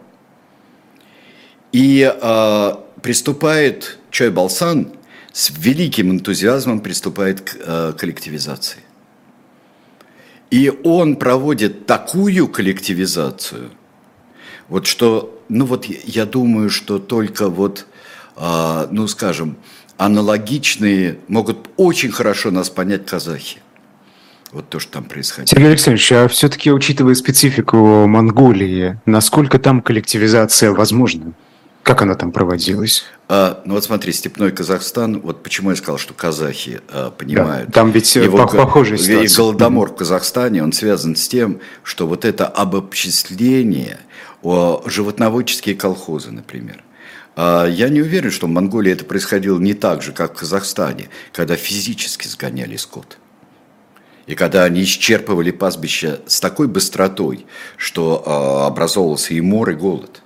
[1.71, 4.93] и э, приступает Чой Балсан
[5.33, 8.79] с великим энтузиазмом приступает к э, коллективизации.
[10.51, 13.71] И он проводит такую коллективизацию,
[14.69, 17.85] вот что, ну вот я думаю, что только вот,
[18.37, 19.57] э, ну скажем,
[19.97, 23.59] аналогичные могут очень хорошо нас понять казахи.
[24.51, 25.49] Вот то, что там происходит.
[25.49, 31.33] Сергей Александрович, а все-таки, учитывая специфику Монголии, насколько там коллективизация возможна?
[31.85, 33.03] Как она там проводилась?
[33.29, 37.67] А, ну вот смотри, степной Казахстан, вот почему я сказал, что казахи а, понимают.
[37.67, 39.23] Да, там ведь его, похожая ситуация.
[39.23, 43.99] И голодомор в Казахстане, он связан с тем, что вот это обобществление,
[44.41, 46.83] о, животноводческие колхозы, например.
[47.35, 51.09] А, я не уверен, что в Монголии это происходило не так же, как в Казахстане,
[51.33, 53.19] когда физически сгоняли скот.
[54.27, 57.45] И когда они исчерпывали пастбища с такой быстротой,
[57.77, 60.21] что а, образовывался и мор, и голод.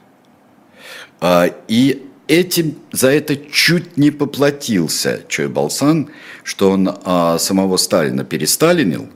[1.20, 6.10] А, и этим за это чуть не поплатился Чой Балсан,
[6.44, 9.10] что он а, самого Сталина пересталинил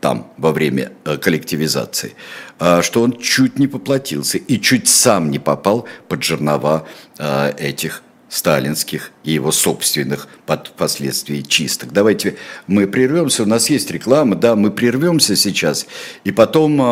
[0.00, 2.14] там во время а, коллективизации,
[2.58, 6.86] а, что он чуть не поплатился и чуть сам не попал под жернова
[7.18, 11.92] а, этих сталинских и его собственных под последствий чисток.
[11.92, 15.86] Давайте мы прервемся, у нас есть реклама, да, мы прервемся сейчас,
[16.24, 16.86] и потом а,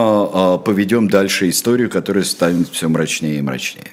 [0.55, 3.93] а, поведем дальше историю, которая станет все мрачнее и мрачнее.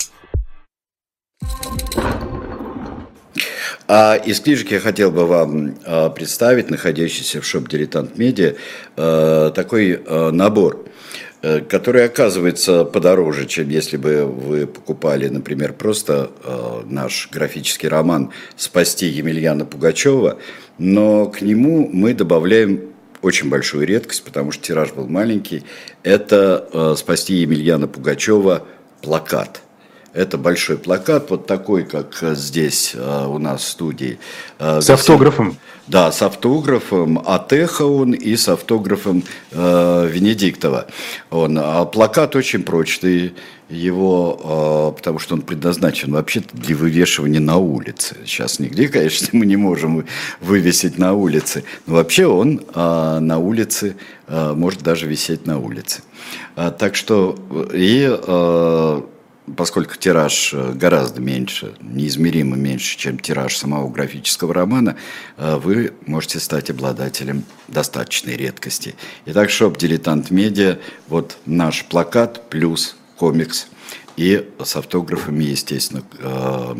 [3.93, 8.53] А из книжек я хотел бы вам а, представить, находящийся в шоп «Дилетант Медиа»,
[8.95, 10.85] а, такой а, набор,
[11.41, 16.31] э, который оказывается подороже, чем если бы вы покупали, например, просто
[16.85, 20.37] наш графический роман «Спасти Емельяна Пугачева»,
[20.77, 25.65] но к нему мы добавляем очень большую редкость, потому что тираж был маленький.
[26.03, 28.65] Это «Спасти Емельяна Пугачева»
[29.01, 29.63] плакат–
[30.13, 34.19] это большой плакат, вот такой, как здесь э, у нас в студии.
[34.59, 35.57] Э, с автографом?
[35.87, 40.87] Да, с автографом Эхо он и с автографом э, Венедиктова.
[41.29, 43.33] Он, а плакат очень прочный,
[43.71, 48.17] его, э, потому что он предназначен вообще-то для вывешивания на улице.
[48.25, 50.05] Сейчас нигде, конечно, мы не можем
[50.39, 53.95] вывесить на улице, но вообще он э, на улице,
[54.27, 56.01] э, может даже висеть на улице.
[56.55, 57.37] А, так что
[57.73, 59.01] и э,
[59.57, 64.95] поскольку тираж э, гораздо меньше, неизмеримо меньше, чем тираж самого графического романа,
[65.37, 68.95] э, вы можете стать обладателем достаточной редкости.
[69.25, 73.67] Итак, шоп «Дилетант Медиа», вот наш плакат плюс комикс
[74.17, 76.75] и с автографами, естественно, э,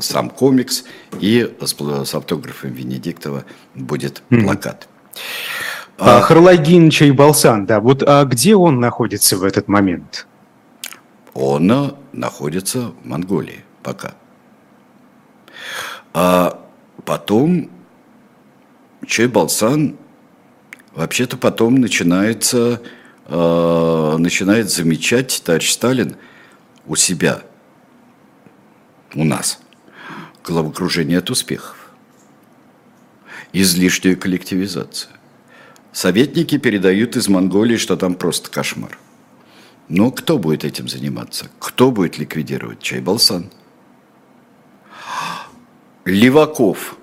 [0.00, 0.84] сам комикс,
[1.20, 3.44] и с автографом Венедиктова
[3.74, 4.88] будет плакат.
[5.98, 10.26] А, Харлагин Чайбалсан, да, вот а где он находится в этот момент?
[11.34, 14.14] Он находится в Монголии пока.
[16.12, 16.60] А
[17.04, 17.70] потом
[19.06, 19.96] Чей Балсан
[20.92, 22.82] вообще-то потом начинается,
[23.26, 26.16] э, начинает замечать товарищ Сталин
[26.86, 27.42] у себя,
[29.14, 29.60] у нас,
[30.44, 31.76] головокружение от успехов,
[33.52, 35.12] излишнюю коллективизацию.
[35.92, 38.96] Советники передают из Монголии, что там просто кошмар.
[39.90, 41.50] Но кто будет этим заниматься?
[41.58, 43.50] Кто будет ликвидировать Чайбалсан?
[46.04, 46.96] Леваков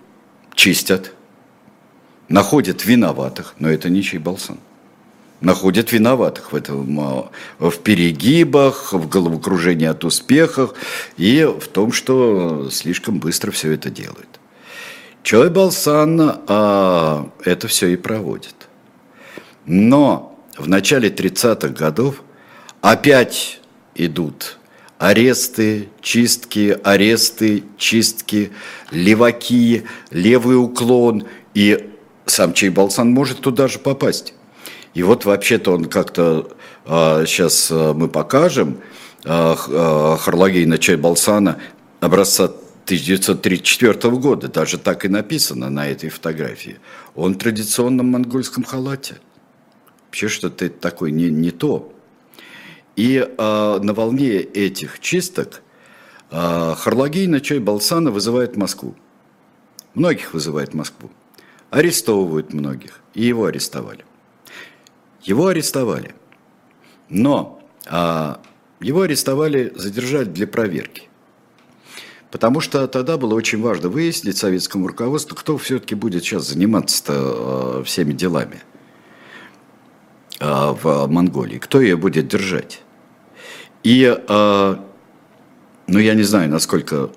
[0.55, 1.13] чистят,
[2.29, 4.57] находят виноватых, но это не Чайбалсан.
[5.41, 10.73] Находят виноватых в этом, а, в перегибах, в головокружении от успехах
[11.17, 14.39] и в том, что слишком быстро все это делают.
[15.23, 18.69] Чой Балсан а, это все и проводит.
[19.65, 22.23] Но в начале 30-х годов
[22.91, 23.59] опять
[23.95, 24.57] идут
[24.97, 28.51] аресты, чистки, аресты, чистки,
[28.91, 31.25] леваки, левый уклон.
[31.53, 31.91] И
[32.25, 34.33] сам Чайбалсан может туда же попасть.
[34.93, 36.49] И вот вообще-то он как-то,
[36.85, 38.79] а, сейчас а, мы покажем,
[39.23, 41.59] а, а, Харлагейна Чайбалсана
[41.99, 46.79] образца 1934 года, даже так и написано на этой фотографии.
[47.15, 49.17] Он в традиционном монгольском халате.
[50.05, 51.93] Вообще что-то такое не, не то.
[52.97, 55.61] И э, на волне этих чисток
[56.31, 58.95] э, Харлагий на чай Балсана вызывает Москву.
[59.93, 61.11] Многих вызывает Москву.
[61.69, 62.99] Арестовывают многих.
[63.13, 64.03] И его арестовали.
[65.21, 66.15] Его арестовали.
[67.07, 68.35] Но э,
[68.79, 71.07] его арестовали, задержали для проверки.
[72.31, 78.11] Потому что тогда было очень важно выяснить советскому руководству, кто все-таки будет сейчас заниматься всеми
[78.11, 78.61] делами
[80.39, 82.83] в Монголии, кто ее будет держать.
[83.87, 84.75] И, э,
[85.87, 87.09] ну, я не знаю, насколько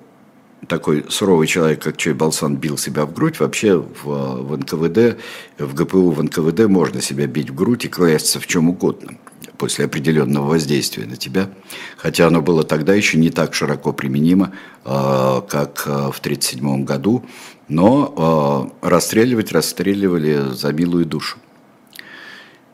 [0.68, 3.40] такой суровый человек, как Чой Балсан, бил себя в грудь.
[3.40, 5.20] Вообще в, в НКВД,
[5.58, 9.18] в ГПУ, в НКВД можно себя бить в грудь и клясться в чем угодно
[9.58, 11.50] после определенного воздействия на тебя.
[11.96, 14.52] Хотя оно было тогда еще не так широко применимо,
[14.84, 17.24] э, как э, в 1937 году.
[17.66, 21.38] Но э, расстреливать расстреливали за милую душу.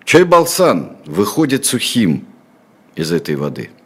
[0.04, 2.26] Чай Балсан выходит сухим
[2.94, 3.70] из этой воды–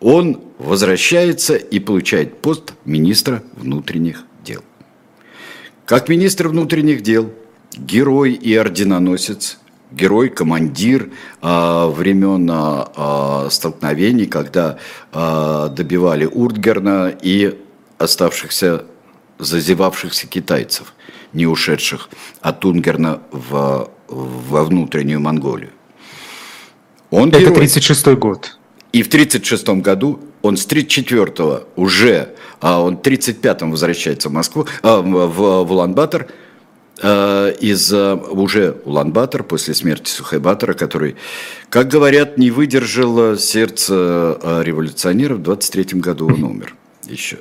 [0.00, 4.62] он возвращается и получает пост министра внутренних дел.
[5.84, 7.30] Как министр внутренних дел,
[7.76, 9.58] герой и орденоносец,
[9.90, 11.10] герой, командир
[11.42, 14.78] э, времен э, столкновений, когда
[15.12, 17.58] э, добивали Уртгерна и
[17.98, 18.84] оставшихся,
[19.38, 20.94] зазевавшихся китайцев,
[21.32, 22.08] не ушедших
[22.40, 25.70] от Унгерна в, во внутреннюю Монголию.
[27.10, 27.54] Он Это герой.
[27.54, 28.53] 36 год.
[28.94, 32.28] И в 1936 году он с 34-го уже,
[32.60, 36.28] а он в 35-м возвращается в Москву, а, в, в Улан-Батор,
[37.02, 41.16] а, из а, уже Улан-Батор после смерти Сухайбатора, который,
[41.70, 45.38] как говорят, не выдержал сердце а, революционеров.
[45.38, 47.38] В 23 году он умер еще.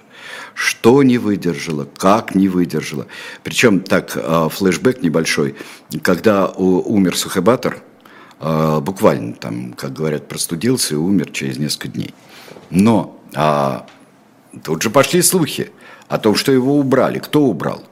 [0.56, 3.06] Что не выдержало, как не выдержало.
[3.44, 4.10] Причем так,
[4.54, 5.54] флешбэк небольшой.
[6.02, 7.84] Когда умер Сухайбатор,
[8.39, 12.13] буквально там, как говорят, простудился и умер через несколько дней.
[12.69, 13.86] Но а,
[14.63, 15.72] тут же пошли слухи
[16.08, 17.19] о том, что его убрали.
[17.19, 17.84] Кто убрал?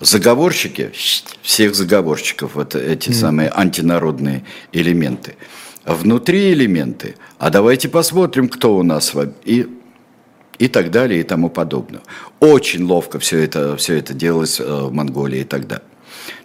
[0.00, 0.92] Заговорщики,
[1.42, 3.12] всех заговорщиков, вот эти mm.
[3.12, 5.36] самые антинародные элементы.
[5.84, 9.14] Внутри элементы, а давайте посмотрим, кто у нас
[9.44, 9.68] и
[10.58, 12.00] и так далее и тому подобное.
[12.40, 15.76] Очень ловко все это, все это делалось э, в Монголии тогда.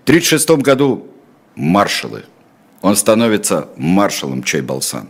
[0.01, 1.07] В 1936 году
[1.55, 2.23] маршалы
[2.83, 5.07] он становится маршалом Чайбалсан.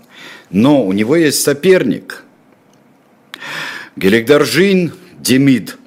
[0.52, 2.24] Но у него есть соперник.
[3.96, 5.78] Геликдаржин Демид.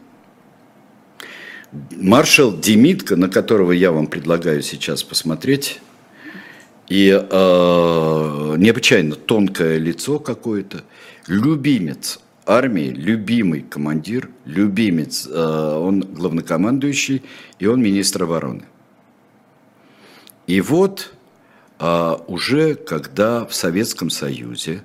[1.93, 5.81] Маршал Демидка, на которого я вам предлагаю сейчас посмотреть,
[6.89, 10.83] и э, необычайно тонкое лицо какое-то,
[11.29, 17.23] любимец армии, любимый командир, любимец, э, он главнокомандующий,
[17.61, 18.65] и он министр обороны.
[20.47, 21.13] И вот
[21.79, 24.83] уже когда в Советском Союзе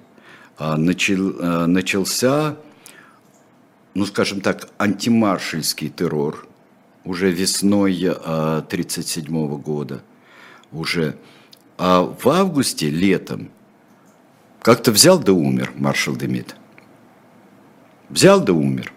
[0.57, 2.57] а, начал, а, начался,
[3.93, 6.47] ну скажем так, антимаршальский террор,
[7.03, 10.03] уже весной 1937 года,
[10.71, 11.15] уже
[11.83, 13.49] а в августе, летом,
[14.61, 16.55] как-то взял да умер маршал Демид.
[18.09, 18.93] Взял да умер.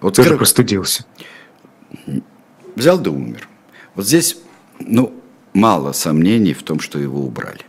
[0.00, 1.04] Вот Тоже скажем, простудился.
[2.76, 3.48] Взял да умер.
[3.96, 4.36] Вот здесь,
[4.78, 5.19] ну,
[5.52, 7.64] мало сомнений в том, что его убрали.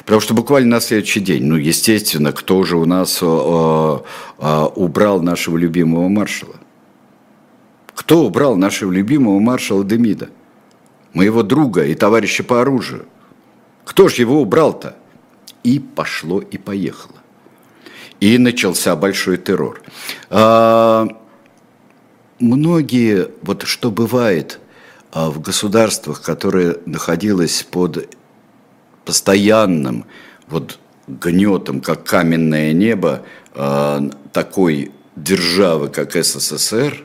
[0.00, 5.20] Потому что буквально на следующий день, ну, естественно, кто же у нас э, э, убрал
[5.20, 6.56] нашего любимого маршала?
[7.94, 10.30] Кто убрал нашего любимого маршала Демида?
[11.12, 13.06] Моего друга и товарища по оружию.
[13.84, 14.96] Кто же его убрал-то?
[15.62, 17.14] И пошло, и поехало.
[18.20, 19.80] И начался большой террор.
[20.28, 21.06] А,
[22.40, 24.60] многие, вот что бывает
[25.14, 28.08] в государствах, которые находились под
[29.04, 30.06] постоянным
[30.48, 33.22] вот гнетом, как каменное небо,
[33.54, 34.02] а,
[34.32, 37.04] такой державы, как СССР,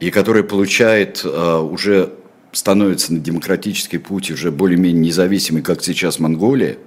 [0.00, 2.12] и который получает а, уже
[2.52, 6.78] становится на демократический путь уже более-менее независимый, как сейчас Монголия,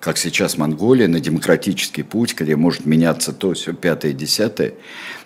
[0.00, 4.74] как сейчас Монголия, на демократический путь, где может меняться то, все, пятое, десятое.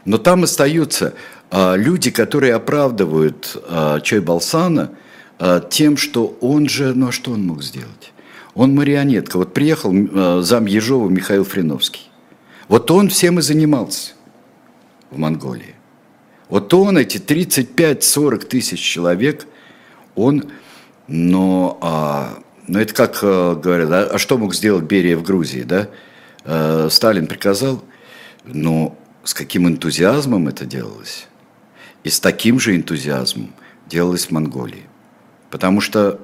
[0.04, 1.14] Но там остаются а,
[1.52, 4.92] люди, которые оправдывают а, Чой Балсана
[5.38, 8.12] а, тем, что он же, ну а что он мог сделать?
[8.54, 9.36] Он марионетка.
[9.36, 12.10] Вот приехал а, зам Ежова Михаил Фриновский.
[12.68, 14.12] Вот он всем и занимался
[15.10, 15.74] в Монголии.
[16.48, 19.46] Вот он, эти 35-40 тысяч человек,
[20.14, 20.50] он,
[21.08, 25.62] но, а, но это как а, говорят, а, а что мог сделать Берия в Грузии,
[25.62, 25.88] да?
[26.44, 27.82] А, Сталин приказал,
[28.44, 31.26] но с каким энтузиазмом это делалось?
[32.04, 33.52] И с таким же энтузиазмом
[33.86, 34.86] делалось в Монголии.
[35.50, 36.20] Потому что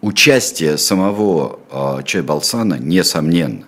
[0.00, 3.64] участие самого а, Чайбалсана несомненно.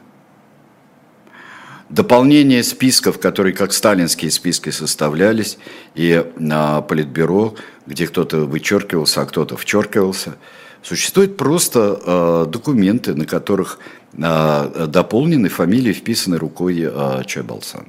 [1.92, 5.58] Дополнение списков, которые как сталинские списки составлялись,
[5.94, 7.54] и на Политбюро,
[7.86, 10.36] где кто-то вычеркивался, а кто-то вчеркивался,
[10.82, 13.78] существуют просто э, документы, на которых
[14.14, 17.84] э, дополнены фамилии, вписаны рукой э, Чайбалсана.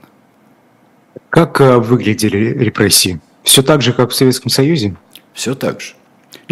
[1.34, 3.20] Как э, выглядели репрессии?
[3.42, 4.96] Все так же, как в Советском Союзе?
[5.34, 5.96] Все так же.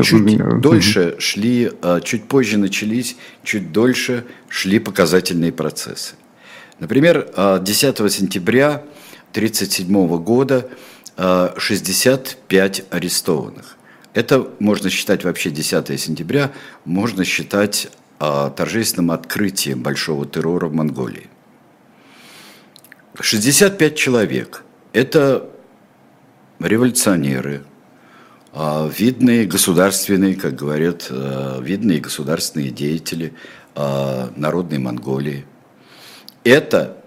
[0.02, 1.72] Чуть дольше шли,
[2.04, 6.16] чуть позже начались, чуть дольше шли показательные процессы.
[6.80, 7.28] Например,
[7.62, 8.84] 10 а, сентября
[9.34, 10.68] 1937 года
[11.16, 13.78] 65 а, арестованных.
[14.16, 16.54] Это можно считать вообще 10 сентября,
[16.86, 21.28] можно считать торжественным открытием большого террора в Монголии.
[23.20, 24.64] 65 человек–
[24.94, 25.50] это
[26.60, 27.64] революционеры,
[28.54, 33.34] видные государственные, как говорят, видные государственные деятели
[33.76, 35.46] народной Монголии–
[36.44, 36.98] это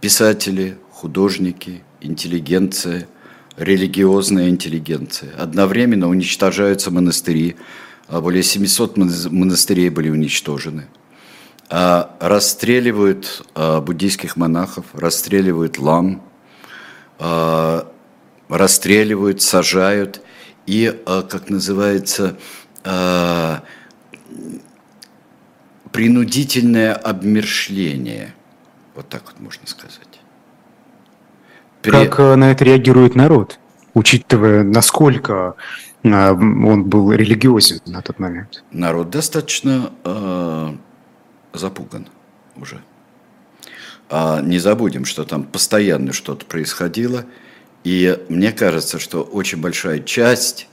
[0.00, 3.06] писатели, художники, интеллигенция,
[3.56, 5.32] религиозная интеллигенция.
[5.38, 7.54] Одновременно уничтожаются монастыри,
[8.08, 8.96] а более 700
[9.30, 10.88] монастырей были уничтожены.
[11.68, 16.22] А расстреливают а, буддийских монахов, расстреливают лам,
[18.48, 20.20] расстреливают, сажают
[20.66, 22.36] и, как называется,
[25.96, 28.34] принудительное обмершление.
[28.94, 30.20] Вот так вот можно сказать.
[31.80, 31.90] При...
[31.90, 33.58] Как э, на это реагирует народ,
[33.94, 35.54] учитывая, насколько
[36.02, 38.64] э, он был религиозен на тот момент?
[38.72, 40.74] Народ достаточно э,
[41.54, 42.08] запуган
[42.56, 42.82] уже.
[44.08, 47.24] А не забудем, что там постоянно что-то происходило.
[47.84, 50.68] И мне кажется, что очень большая часть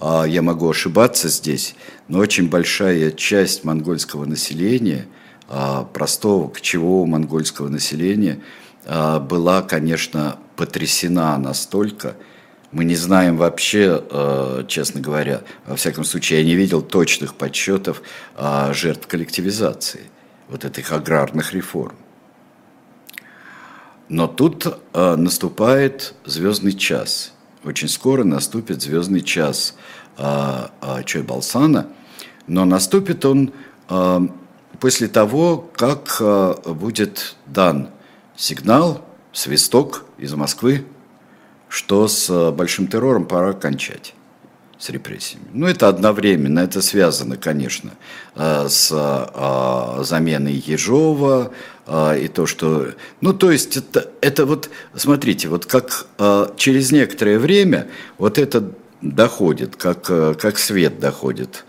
[0.00, 1.74] а, я могу ошибаться здесь,
[2.08, 5.06] но очень большая часть монгольского населения,
[5.48, 8.40] а, простого кочевого монгольского населения,
[8.86, 12.16] а, была, конечно, потрясена настолько,
[12.70, 14.02] мы не знаем вообще,
[14.66, 18.02] честно говоря, во всяком случае, я не видел точных подсчетов
[18.72, 20.00] жертв коллективизации,
[20.48, 21.94] вот этих аграрных реформ.
[24.08, 27.32] Но тут наступает звездный час–
[27.64, 29.74] очень скоро наступит звездный час
[30.16, 31.88] а, а, Чой Балсана,
[32.46, 33.52] но наступит он
[33.88, 34.22] а,
[34.80, 37.88] после того, как а, будет дан
[38.36, 40.84] сигнал, свисток из Москвы,
[41.68, 44.14] что с а, большим террором пора кончать
[44.78, 45.46] с репрессиями.
[45.52, 47.92] Ну, это одновременно, это связано, конечно,
[48.34, 51.52] а, с а, заменой Ежова,
[51.86, 52.88] а, и то, что...
[53.20, 56.06] Ну, то есть это, это вот, смотрите, вот как
[56.56, 61.64] через некоторое время вот это доходит, как, как свет доходит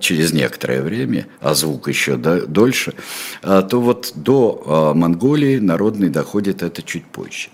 [0.00, 2.94] через некоторое время, а звук еще дольше,
[3.42, 7.48] то вот до Монголии народный доходит это чуть позже.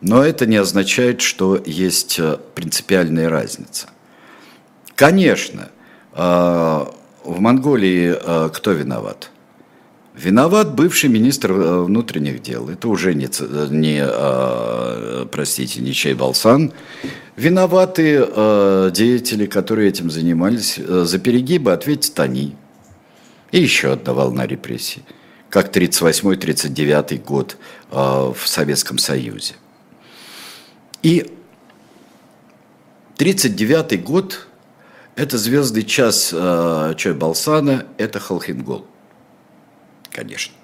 [0.00, 2.18] Но это не означает, что есть
[2.54, 3.88] принципиальная разница.
[4.98, 5.68] Конечно,
[6.12, 6.90] в
[7.24, 9.30] Монголии кто виноват?
[10.16, 12.68] Виноват бывший министр э, внутренних дел.
[12.68, 13.28] Это уже не,
[13.70, 16.72] не а, простите, не Чай Балсан.
[17.36, 20.74] Виноваты а, деятели, которые этим занимались.
[20.84, 22.56] За перегибы ответят они.
[23.52, 25.04] И еще одна волна репрессий,
[25.48, 27.56] как 1938-1939 год
[27.92, 29.54] э, в Советском Союзе.
[31.04, 31.30] И
[33.18, 34.47] 1939 год–
[35.18, 38.86] это звездный час э, Чой Балсана, это Халхингол,
[40.10, 40.54] конечно.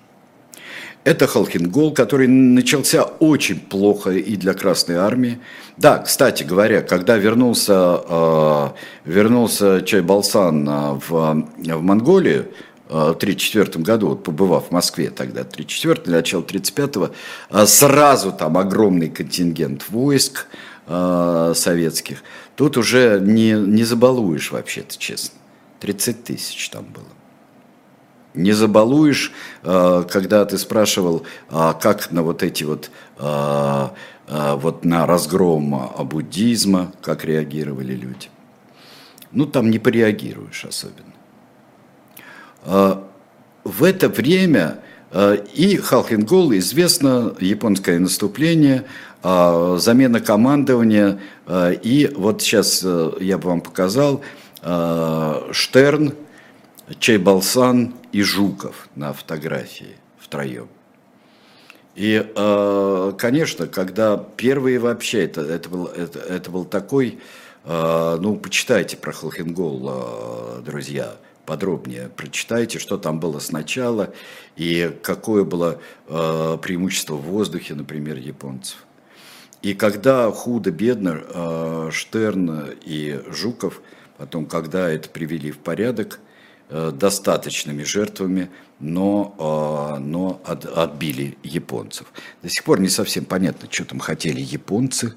[1.02, 5.40] Это Халхингол, который начался очень плохо и для Красной Армии.
[5.76, 8.68] Да, кстати говоря, когда вернулся, э,
[9.04, 12.46] вернулся Чайбалсан э, в, в Монголию,
[12.88, 17.12] э, в 1934 году, вот побывав в Москве тогда, 1934 начало 1935
[17.50, 20.46] э, сразу там огромный контингент войск
[20.86, 22.22] э, советских.
[22.56, 25.38] Тут уже не, не забалуешь вообще-то, честно.
[25.80, 27.04] 30 тысяч там было.
[28.34, 29.32] Не забалуешь,
[29.62, 33.88] э, когда ты спрашивал, а как на вот эти вот, э,
[34.28, 38.28] вот на разгром буддизма, как реагировали люди.
[39.32, 41.12] Ну, там не пореагируешь особенно.
[43.64, 44.78] В это время
[45.54, 48.84] и Халхингол известно японское наступление,
[49.22, 52.82] замена командования, и вот сейчас
[53.20, 54.22] я бы вам показал,
[55.52, 56.14] Штерн,
[56.98, 60.68] Чайбалсан и Жуков на фотографии втроем.
[61.94, 67.20] И, э, конечно, когда первые вообще, это, это, был, это, это был такой,
[67.64, 71.14] э, ну, почитайте про Холхенгол, э, друзья,
[71.46, 74.12] подробнее, прочитайте, что там было сначала
[74.56, 78.84] и какое было преимущество в воздухе, например, японцев.
[79.62, 83.80] И когда худо-бедно Штерн и Жуков,
[84.18, 86.20] потом, когда это привели в порядок–
[86.70, 92.06] Э, достаточными жертвами, но, э, но от, отбили японцев.
[92.42, 95.14] До сих пор не совсем понятно, что там хотели японцы.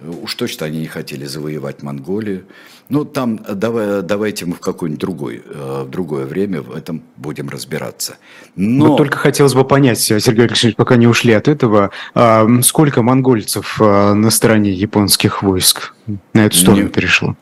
[0.00, 2.44] Уж точно они не хотели завоевать Монголию.
[2.90, 7.48] Ну, там давай, давайте мы в какое-нибудь другое, э, в другое время в этом будем
[7.48, 8.16] разбираться.
[8.56, 8.88] Но...
[8.88, 13.80] Вот только хотелось бы понять, Сергей Алексеевич, пока не ушли от этого, а, сколько монгольцев
[13.80, 15.94] на стороне японских войск
[16.34, 16.88] на эту сторону не...
[16.90, 17.34] перешло?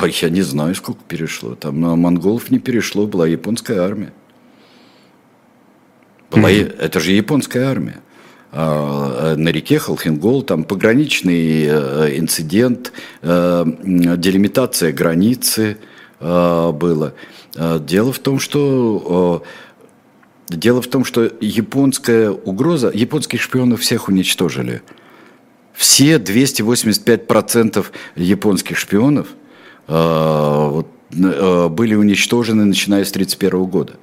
[0.00, 1.54] А я не знаю, сколько перешло.
[1.54, 4.12] Там на монголов не перешло, была японская армия.
[6.30, 6.78] Была, mm-hmm.
[6.78, 8.00] Это же японская армия.
[8.52, 12.92] Э, на реке Халхингол там пограничный э, инцидент,
[13.22, 15.78] э, делимитация границы
[16.20, 17.14] было.
[17.56, 19.42] Дело в том, что
[20.50, 24.82] Дело в том, что японская угроза, японских шпионов всех уничтожили.
[25.72, 27.86] Все 285%
[28.16, 29.28] японских шпионов–
[29.86, 33.94] вот, были уничтожены, начиная с 1931 года.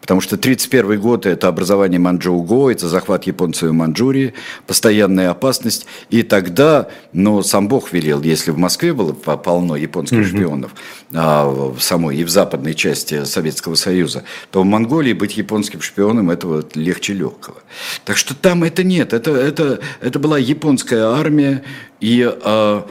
[0.00, 4.34] Потому что 1931 год– это образование Манчжоу-Го, это захват японцев Манчжурии,
[4.66, 5.86] постоянная опасность.
[6.10, 10.36] И тогда, ну, сам Бог велел, если в Москве было полно японских mm-hmm.
[10.36, 10.74] шпионов,
[11.12, 16.30] а, в самой и в западной части Советского Союза, то в Монголии быть японским шпионом–
[16.30, 17.56] это вот легче легкого.
[18.04, 21.64] Так что там это нет, это, это, это была японская армия,
[22.00, 22.86] и а,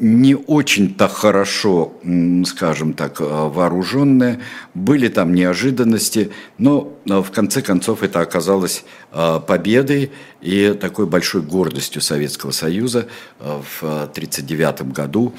[0.00, 1.92] не очень-то хорошо,
[2.46, 4.40] скажем так, э, вооруженные.
[4.72, 11.42] Были там неожиданности, но э, в конце концов это оказалось э, победой и такой большой
[11.42, 15.34] гордостью Советского Союза в 1939 году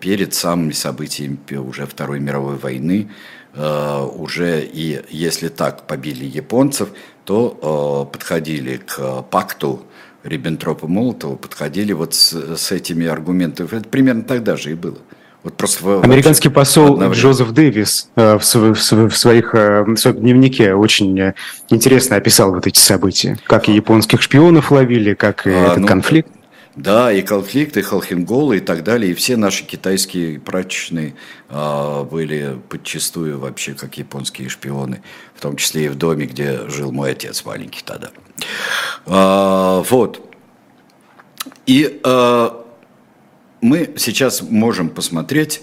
[0.00, 3.08] перед самыми событиями уже Второй мировой войны.
[3.56, 6.90] Уже и если так побили японцев,
[7.24, 9.85] то подходили к пакту
[10.26, 13.68] Риббентропа Молотова подходили вот с, с этими аргументами.
[13.70, 14.98] Это примерно тогда же и было.
[15.42, 20.74] Вот просто Американский посол Джозеф Дэвис э, в, в, в, своих, э, в своем дневнике
[20.74, 21.34] очень э,
[21.70, 23.38] интересно описал вот эти события.
[23.46, 26.30] Как и японских шпионов ловили, как и а, этот ну, конфликт.
[26.74, 29.12] Да, и конфликты, и Холхенголы и так далее.
[29.12, 31.14] И все наши китайские прачечные
[31.48, 35.00] а, были подчастую вообще как японские шпионы.
[35.34, 38.10] В том числе и в доме, где жил мой отец маленький тогда.
[39.06, 40.20] А, вот.
[41.66, 42.64] И а,
[43.60, 45.62] мы сейчас можем посмотреть,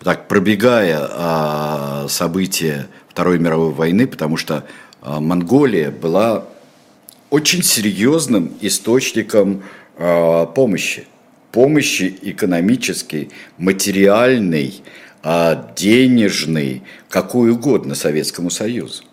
[0.00, 4.64] так пробегая а, события Второй мировой войны, потому что
[5.02, 6.46] Монголия была
[7.30, 9.62] очень серьезным источником
[9.96, 11.06] помощи.
[11.52, 14.82] Помощи экономической, материальной,
[15.76, 19.04] денежной, какой угодно Советскому Союзу.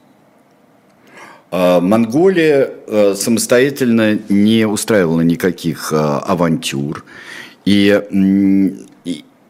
[1.52, 7.04] А, Монголия а, самостоятельно не устраивала никаких а, авантюр,
[7.66, 8.02] и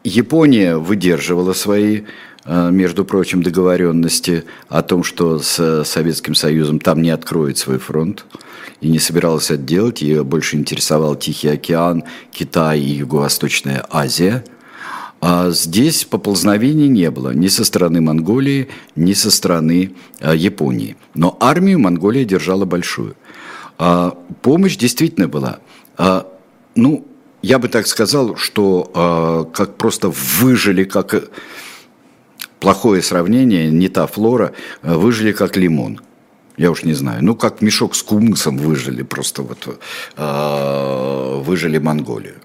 [0.04, 2.02] Япония выдерживала свои,
[2.44, 8.26] между прочим, договоренности о том, что с Советским Союзом там не откроет свой фронт,
[8.80, 14.44] и не собиралась это делать, ее больше интересовал Тихий океан, Китай и Юго-Восточная Азия.
[15.24, 20.96] А здесь поползновений не было ни со стороны Монголии, ни со стороны а, Японии.
[21.14, 23.14] Но армию Монголия держала большую.
[23.78, 25.60] А, помощь действительно была.
[25.96, 26.26] А,
[26.74, 27.06] ну,
[27.40, 31.30] я бы так сказал, что как просто выжили, как
[32.60, 34.52] плохое сравнение, не та флора,
[34.82, 36.00] выжили как лимон.
[36.56, 37.24] Я уж не знаю.
[37.24, 39.80] Ну, как мешок с кумысом выжили, просто вот
[40.16, 42.36] э, выжили Монголию.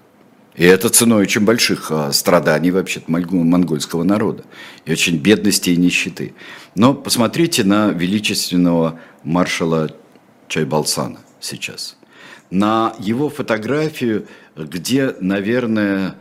[0.58, 4.42] И это ценой очень больших а, страданий вообще монгольского народа.
[4.84, 6.34] И очень бедности и нищеты.
[6.74, 9.90] Но посмотрите на величественного маршала
[10.48, 11.96] Чайбалсана сейчас.
[12.50, 16.16] На его фотографию, где, наверное,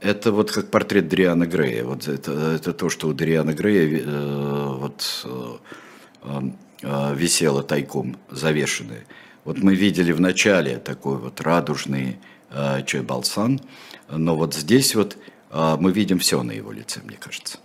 [0.00, 1.84] это вот как портрет Дриана Грея.
[1.84, 5.26] Вот это, это то, что у Дриана Грея э, вот,
[6.24, 6.40] э,
[6.82, 9.06] э, висело тайком завешенное.
[9.46, 12.18] Вот мы видели в начале такой вот радужный
[12.86, 13.60] Чой Балсан.
[14.10, 15.16] Но вот здесь вот
[15.50, 17.58] э, мы видим все на его лице, мне кажется.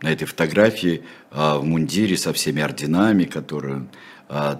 [0.00, 3.86] На этой фотографии э, в мундире со всеми орденами, которые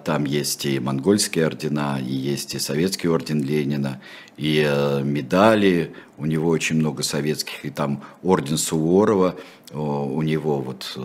[0.05, 4.01] там есть и монгольские ордена, и есть и советский орден Ленина,
[4.37, 4.69] и
[5.05, 9.37] медали, у него очень много советских, и там орден Суворова,
[9.73, 10.99] у него вот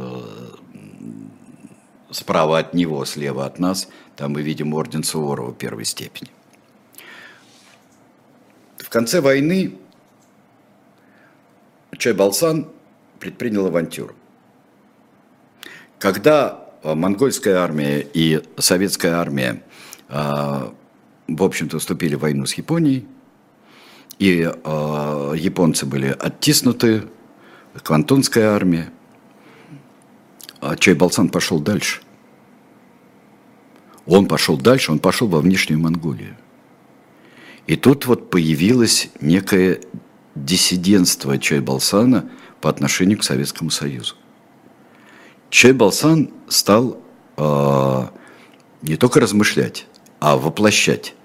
[2.09, 6.31] справа от него, слева от нас, там мы видим орден Суворова первой степени
[8.89, 9.75] конце войны
[11.97, 12.67] Чай Балсан
[13.19, 14.15] предпринял авантюру.
[15.99, 19.63] Когда э, монгольская армия и советская армия,
[20.09, 20.69] э,
[21.27, 23.07] в общем-то, вступили в войну с Японией,
[24.19, 27.03] и э, японцы были оттиснуты,
[27.83, 28.89] Квантунская армия,
[30.61, 32.01] а Чай Балсан пошел дальше.
[34.05, 36.37] Он пошел дальше, он пошел во внешнюю Монголию.
[37.67, 39.81] И тут вот появилось некое
[40.35, 42.29] диссидентство Чайбалсана
[42.61, 44.15] по отношению к Советскому Союзу.
[45.49, 46.99] Чайбалсан стал
[47.37, 48.07] э,
[48.81, 49.87] не только размышлять,
[50.19, 51.15] а воплощать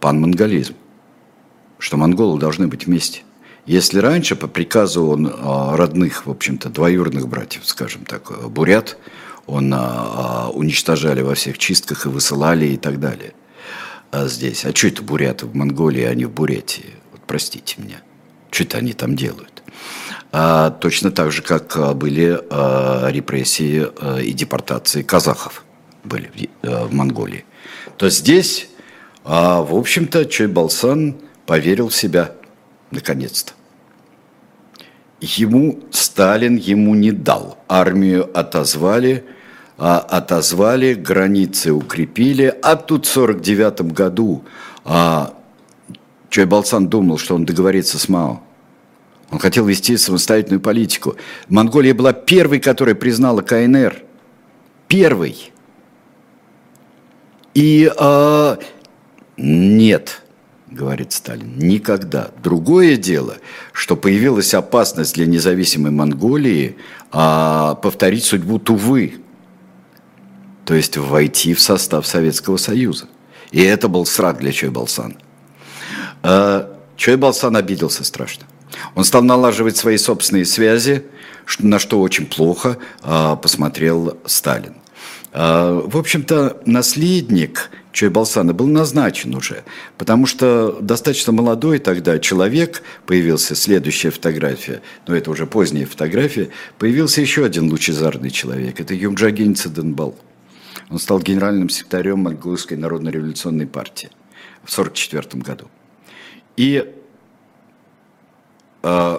[0.00, 0.74] панмонголизм,
[1.78, 3.22] что монголы должны быть вместе.
[3.66, 8.98] Если раньше по приказу он э, родных, в общем-то, двоюродных братьев, скажем так, бурят,
[9.46, 13.32] он э, уничтожали во всех чистках и высылали и так далее–
[14.14, 14.64] а здесь.
[14.64, 16.94] А что это буряты в Монголии, а не в Бурятии?
[17.10, 18.00] Вот простите меня.
[18.52, 19.64] Что это они там делают?
[20.30, 25.64] А, точно так же, как а, были а, репрессии а, и депортации казахов
[26.04, 26.30] были
[26.62, 27.44] в, а, в Монголии.
[27.96, 28.68] То здесь,
[29.24, 32.32] а, в общем-то, Чой Балсан поверил в себя,
[32.92, 33.52] наконец-то.
[35.20, 37.58] Ему Сталин ему не дал.
[37.68, 39.24] Армию отозвали–
[39.76, 42.54] а, отозвали, границы укрепили.
[42.62, 44.44] А тут в 49 году
[44.84, 45.34] а,
[46.30, 48.40] Чой Балсан думал, что он договорится с Мао.
[49.30, 51.16] Он хотел вести самостоятельную политику.
[51.48, 54.02] Монголия была первой, которая признала КНР.
[54.86, 55.52] Первый.
[57.54, 58.58] И а,
[59.36, 60.22] нет,
[60.70, 62.30] говорит Сталин, никогда.
[62.42, 63.36] Другое дело,
[63.72, 66.76] что появилась опасность для независимой Монголии
[67.10, 69.23] а, повторить судьбу Тувы
[70.64, 73.08] то есть войти в состав Советского Союза.
[73.50, 75.16] И это был срак для Чойбалсана.
[76.22, 78.46] А, Чойбалсан обиделся страшно.
[78.94, 81.04] Он стал налаживать свои собственные связи,
[81.58, 84.74] на что очень плохо а, посмотрел Сталин.
[85.32, 89.62] А, в общем-то, наследник Чойбалсана был назначен уже,
[89.98, 97.20] потому что достаточно молодой тогда человек, появился следующая фотография, но это уже поздняя фотография, появился
[97.20, 100.16] еще один лучезарный человек, это Юмджагин Циденбал.
[100.94, 104.10] Он стал генеральным секретарем Монгольской народно-революционной партии
[104.62, 105.64] в 1944 году.
[106.56, 106.94] И
[108.84, 109.18] э,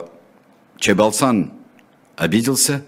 [0.77, 1.51] Чайбалсан
[2.15, 2.81] обиделся,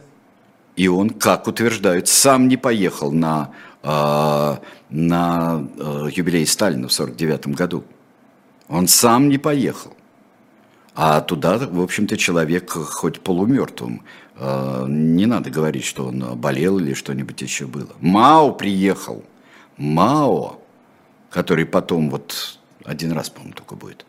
[0.77, 3.51] и он, как утверждают, сам не поехал на,
[3.83, 4.55] э,
[4.89, 7.83] на э, юбилей Сталина в 1949 году.
[8.69, 9.97] Он сам не поехал.
[10.95, 14.03] А туда, в общем-то, человек хоть полумертвым
[14.39, 17.89] не надо говорить, что он болел или что-нибудь еще было.
[17.99, 19.23] Мао приехал.
[19.77, 20.59] Мао,
[21.29, 24.05] который потом вот один раз, по-моему, только будет.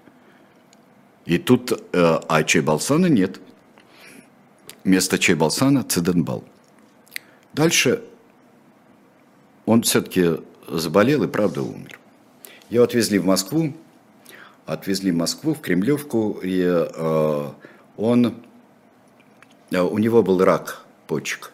[1.25, 3.41] И тут, э, а Чайбалсана нет.
[4.85, 6.45] Вместо Чайбалсана Циденбал.
[7.53, 8.03] Дальше
[9.67, 10.37] он все-таки
[10.69, 11.99] заболел и правда умер.
[12.71, 13.75] Его отвезли в Москву,
[14.67, 17.51] отвезли в Москву, в Кремлевку, и э,
[17.97, 18.48] он Э,
[19.71, 21.53] у него был рак почек.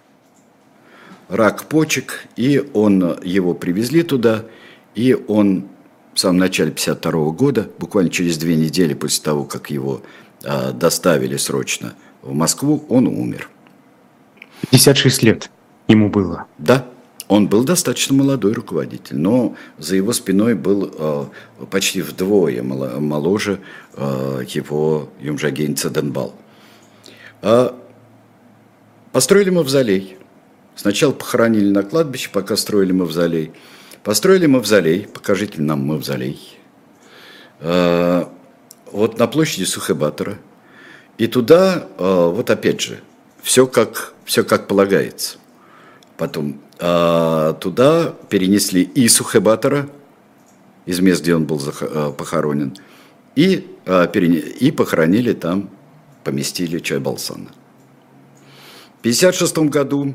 [1.29, 4.45] Рак почек, и он, его привезли туда,
[4.95, 5.69] и он
[6.15, 10.03] в самом начале 52 года, буквально через две недели после того, как его
[10.43, 13.49] э, доставили срочно в Москву, он умер.
[14.71, 15.51] 56 лет
[15.89, 16.47] ему было.
[16.59, 16.87] Да,
[17.27, 21.25] он был достаточно молодой руководитель, но за его спиной был э,
[21.71, 23.61] почти вдвое моложе
[23.95, 26.35] э, его Юмжагень Цеденбал.
[27.43, 27.77] А
[29.15, 30.19] построили мавзолей.
[30.75, 33.53] Сначала похоронили на кладбище, пока строили мавзолей.
[34.03, 36.59] Построили мавзолей, покажите нам мавзолей.
[37.61, 38.29] А,
[38.91, 40.39] вот на площади Сухебатора.
[41.17, 42.99] И туда, а, вот опять же,
[43.41, 45.39] все как, все как полагается.
[46.17, 49.89] Потом а, туда перенесли и Сухебатора,
[50.87, 51.63] из мест, где он был
[52.19, 52.77] похоронен,
[53.37, 55.71] и, и похоронили там,
[56.25, 57.51] поместили Чайбалсана.
[59.05, 60.15] В 1956 году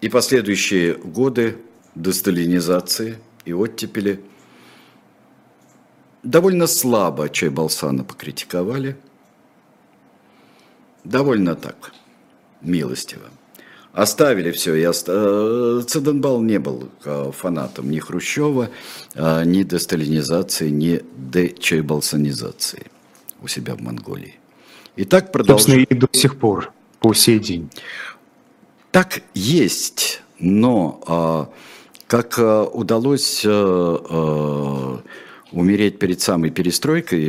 [0.00, 1.58] и последующие годы
[1.94, 4.22] десталинизации и оттепели.
[6.22, 8.96] Довольно слабо Чайбалсана покритиковали.
[11.04, 11.92] Довольно так,
[12.62, 13.28] милостиво.
[13.92, 14.74] Оставили все.
[14.76, 14.92] Я...
[15.06, 18.70] Э, Циденбал не был э, фанатом ни Хрущева,
[19.14, 22.86] э, ни десталинизации, ни дечайбалсанизации
[23.42, 24.36] у себя в Монголии.
[24.96, 25.72] И так продолжается.
[25.72, 26.73] Собственно, и до сих пор,
[27.04, 27.68] по сей день.
[28.90, 31.50] Так есть, но а,
[32.06, 34.96] как э, удалось э, э,
[35.52, 37.24] умереть перед самой перестройкой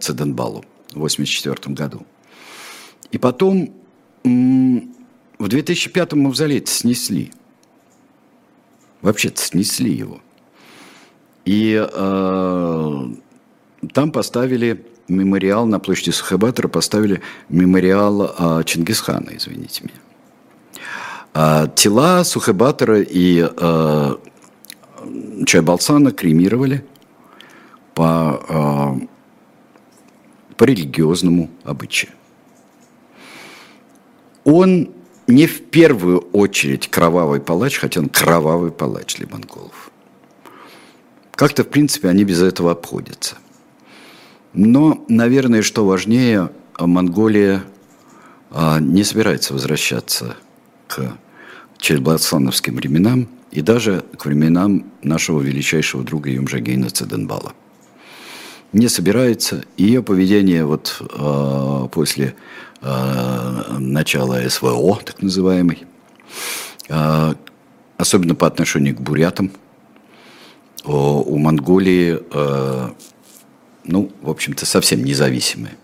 [0.00, 2.06] Циденбалу в 1984 году.
[3.10, 3.72] И потом
[4.22, 7.32] в 2005 мавзолей снесли.
[9.00, 10.20] Вообще-то снесли его.
[11.46, 13.06] И э,
[13.94, 20.00] там поставили мемориал на площади Сухабатора, поставили мемориал э, Чингисхана, извините меня.
[21.34, 24.16] А, тела Сухебатора и э,
[25.46, 26.84] Чайбалсана кремировали
[27.94, 29.06] по, э,
[30.56, 32.12] по религиозному обычаю.
[34.44, 34.90] Он
[35.26, 39.90] не в первую очередь кровавый палач, хотя он кровавый палач для монголов.
[41.32, 43.36] Как-то, в принципе, они без этого обходятся.
[44.54, 47.64] Но, наверное, что важнее, Монголия
[48.50, 50.36] а, не собирается возвращаться
[50.86, 51.18] к
[51.78, 57.52] челбасановским временам и даже к временам нашего величайшего друга Юмжагейна Цеденбала.
[58.72, 59.64] Не собирается.
[59.76, 62.34] Ее поведение вот э, после
[62.80, 65.84] э, начала СВО, так называемый,
[66.88, 67.34] э,
[67.96, 69.52] особенно по отношению к бурятам,
[70.84, 72.90] у Монголии, э,
[73.84, 75.74] ну, в общем-то, совсем независимые.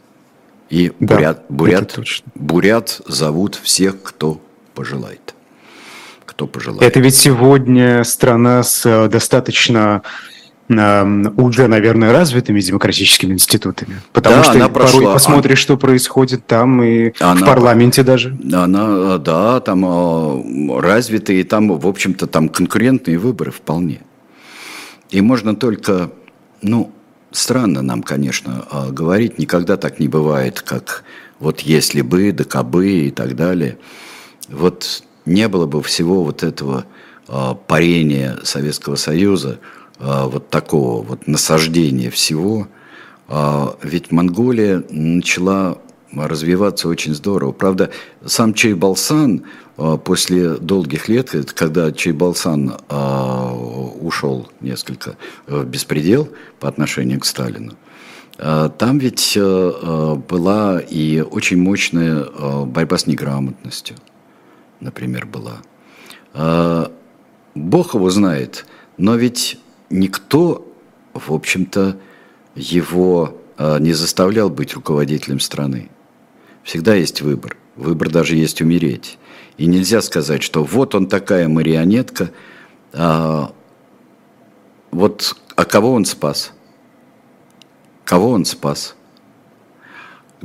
[0.68, 2.00] И да, бурят, бурят,
[2.34, 4.40] бурят зовут всех, кто
[4.74, 5.34] пожелает
[6.40, 6.82] кто пожелает.
[6.82, 10.02] Это ведь сегодня страна с э, достаточно
[10.68, 14.00] эм, уже, наверное, развитыми демократическими институтами.
[14.12, 15.12] Потому да, что она порой прошла.
[15.12, 18.38] посмотришь, что происходит там и она, в парламенте даже.
[18.52, 24.00] Она, да, там э, развитые, там, в общем-то, там конкурентные выборы вполне.
[25.10, 26.10] И можно только,
[26.62, 26.92] ну,
[27.32, 31.04] странно нам, конечно, э, говорить, никогда так не бывает, как
[31.38, 33.78] вот если бы, да кабы и так далее.
[34.48, 36.84] Вот не было бы всего вот этого
[37.28, 39.58] э, парения Советского Союза,
[39.98, 42.68] э, вот такого вот насаждения всего,
[43.84, 45.78] ведь Монголия начала
[46.12, 47.52] развиваться очень здорово.
[47.52, 47.90] Правда,
[48.24, 49.69] сам Чайбалсан э,
[50.04, 53.50] после долгих лет, когда Чайбалсан э,
[54.00, 55.16] ушел несколько
[55.46, 56.28] в беспредел
[56.58, 57.74] по отношению к Сталину,
[58.38, 62.24] там ведь была и очень мощная
[62.64, 63.96] борьба с неграмотностью
[64.80, 65.62] например, была.
[66.32, 66.92] А,
[67.54, 68.66] Бог его знает,
[68.96, 69.58] но ведь
[69.90, 70.66] никто,
[71.14, 71.96] в общем-то,
[72.54, 75.90] его а, не заставлял быть руководителем страны.
[76.62, 77.56] Всегда есть выбор.
[77.76, 79.18] Выбор даже есть умереть.
[79.60, 82.30] И нельзя сказать, что вот он такая марионетка,
[82.94, 83.52] а
[84.90, 86.52] вот а кого он спас?
[88.06, 88.96] Кого он спас?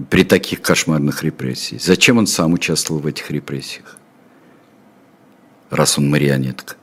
[0.09, 1.82] При таких кошмарных репрессиях.
[1.82, 3.97] Зачем он сам участвовал в этих репрессиях?
[5.70, 6.76] раз он марионетка.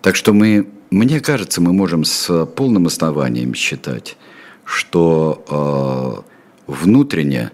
[0.00, 4.16] Так что мы, мне кажется, мы можем с полным основанием считать,
[4.64, 6.24] что
[6.66, 7.50] э, внутренне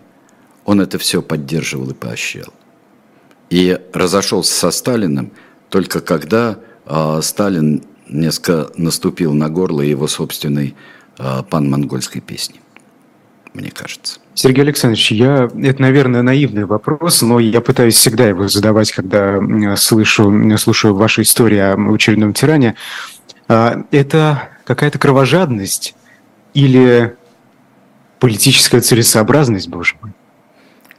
[0.65, 2.53] он это все поддерживал и поощрял.
[3.53, 5.31] И разошелся со Сталиным
[5.69, 10.75] только когда э, Сталин несколько наступил на горло его собственной
[11.19, 12.63] э, пан-монгольской песни,
[13.53, 14.21] мне кажется.
[14.33, 19.39] Сергей Александрович, я, это, наверное, наивный вопрос, но я пытаюсь всегда его задавать, когда
[19.77, 22.77] слышу, слушаю ваши истории о очередном тиране.
[23.49, 25.95] А, это какая-то кровожадность
[26.55, 27.17] или
[28.19, 30.12] политическая целесообразность, боже мой?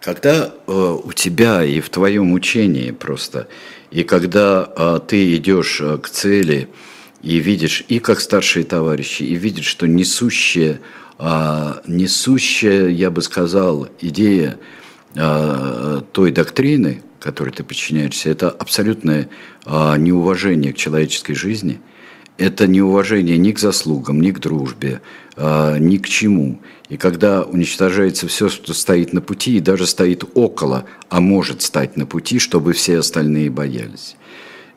[0.03, 3.47] Когда э, у тебя и в твоем учении просто,
[3.89, 6.67] и когда э, ты идешь э, к цели
[7.21, 10.81] и видишь, и как старшие товарищи, и видишь, что несущая,
[11.19, 14.57] э, несущая, я бы сказал, идея
[15.15, 19.29] э, той доктрины, которой ты подчиняешься, это абсолютное
[19.65, 21.79] э, неуважение к человеческой жизни–
[22.37, 25.01] это неуважение ни к заслугам, ни к дружбе,
[25.35, 26.59] э, ни к чему.
[26.89, 31.95] И когда уничтожается все, что стоит на пути, и даже стоит около, а может стать
[31.97, 34.15] на пути, чтобы все остальные боялись.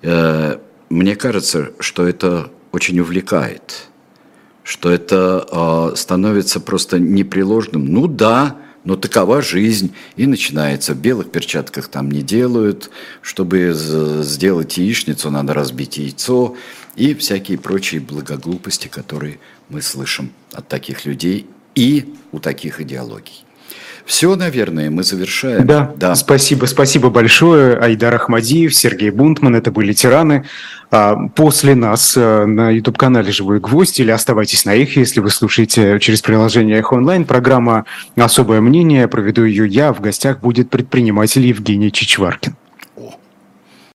[0.03, 3.89] Э, мне кажется, что это очень увлекает,
[4.63, 7.87] что это э, становится просто непреложным.
[7.87, 10.95] Ну да, но такова жизнь, и начинается.
[10.95, 12.91] В белых перчатках там не делают,
[13.21, 16.55] чтобы сделать яичницу, надо разбить яйцо,
[16.97, 19.39] и всякие прочие благоглупости, которые
[19.69, 23.45] мы слышим от таких людей и у таких идеологий.
[24.07, 25.67] Все, наверное, мы завершаем.
[25.67, 26.15] Да, да.
[26.15, 27.77] Спасибо, спасибо большое.
[27.77, 30.45] Айдар Ахмадиев, Сергей Бунтман, это были тираны.
[30.93, 35.99] А, после нас э, на YouTube-канале «Живой гвоздь» или оставайтесь на их, если вы слушаете
[35.99, 37.25] через приложение «Эхо онлайн».
[37.25, 37.85] Программа
[38.15, 39.09] «Особое мнение».
[39.09, 39.93] Проведу ее я.
[39.93, 42.55] В гостях будет предприниматель Евгений Чичваркин.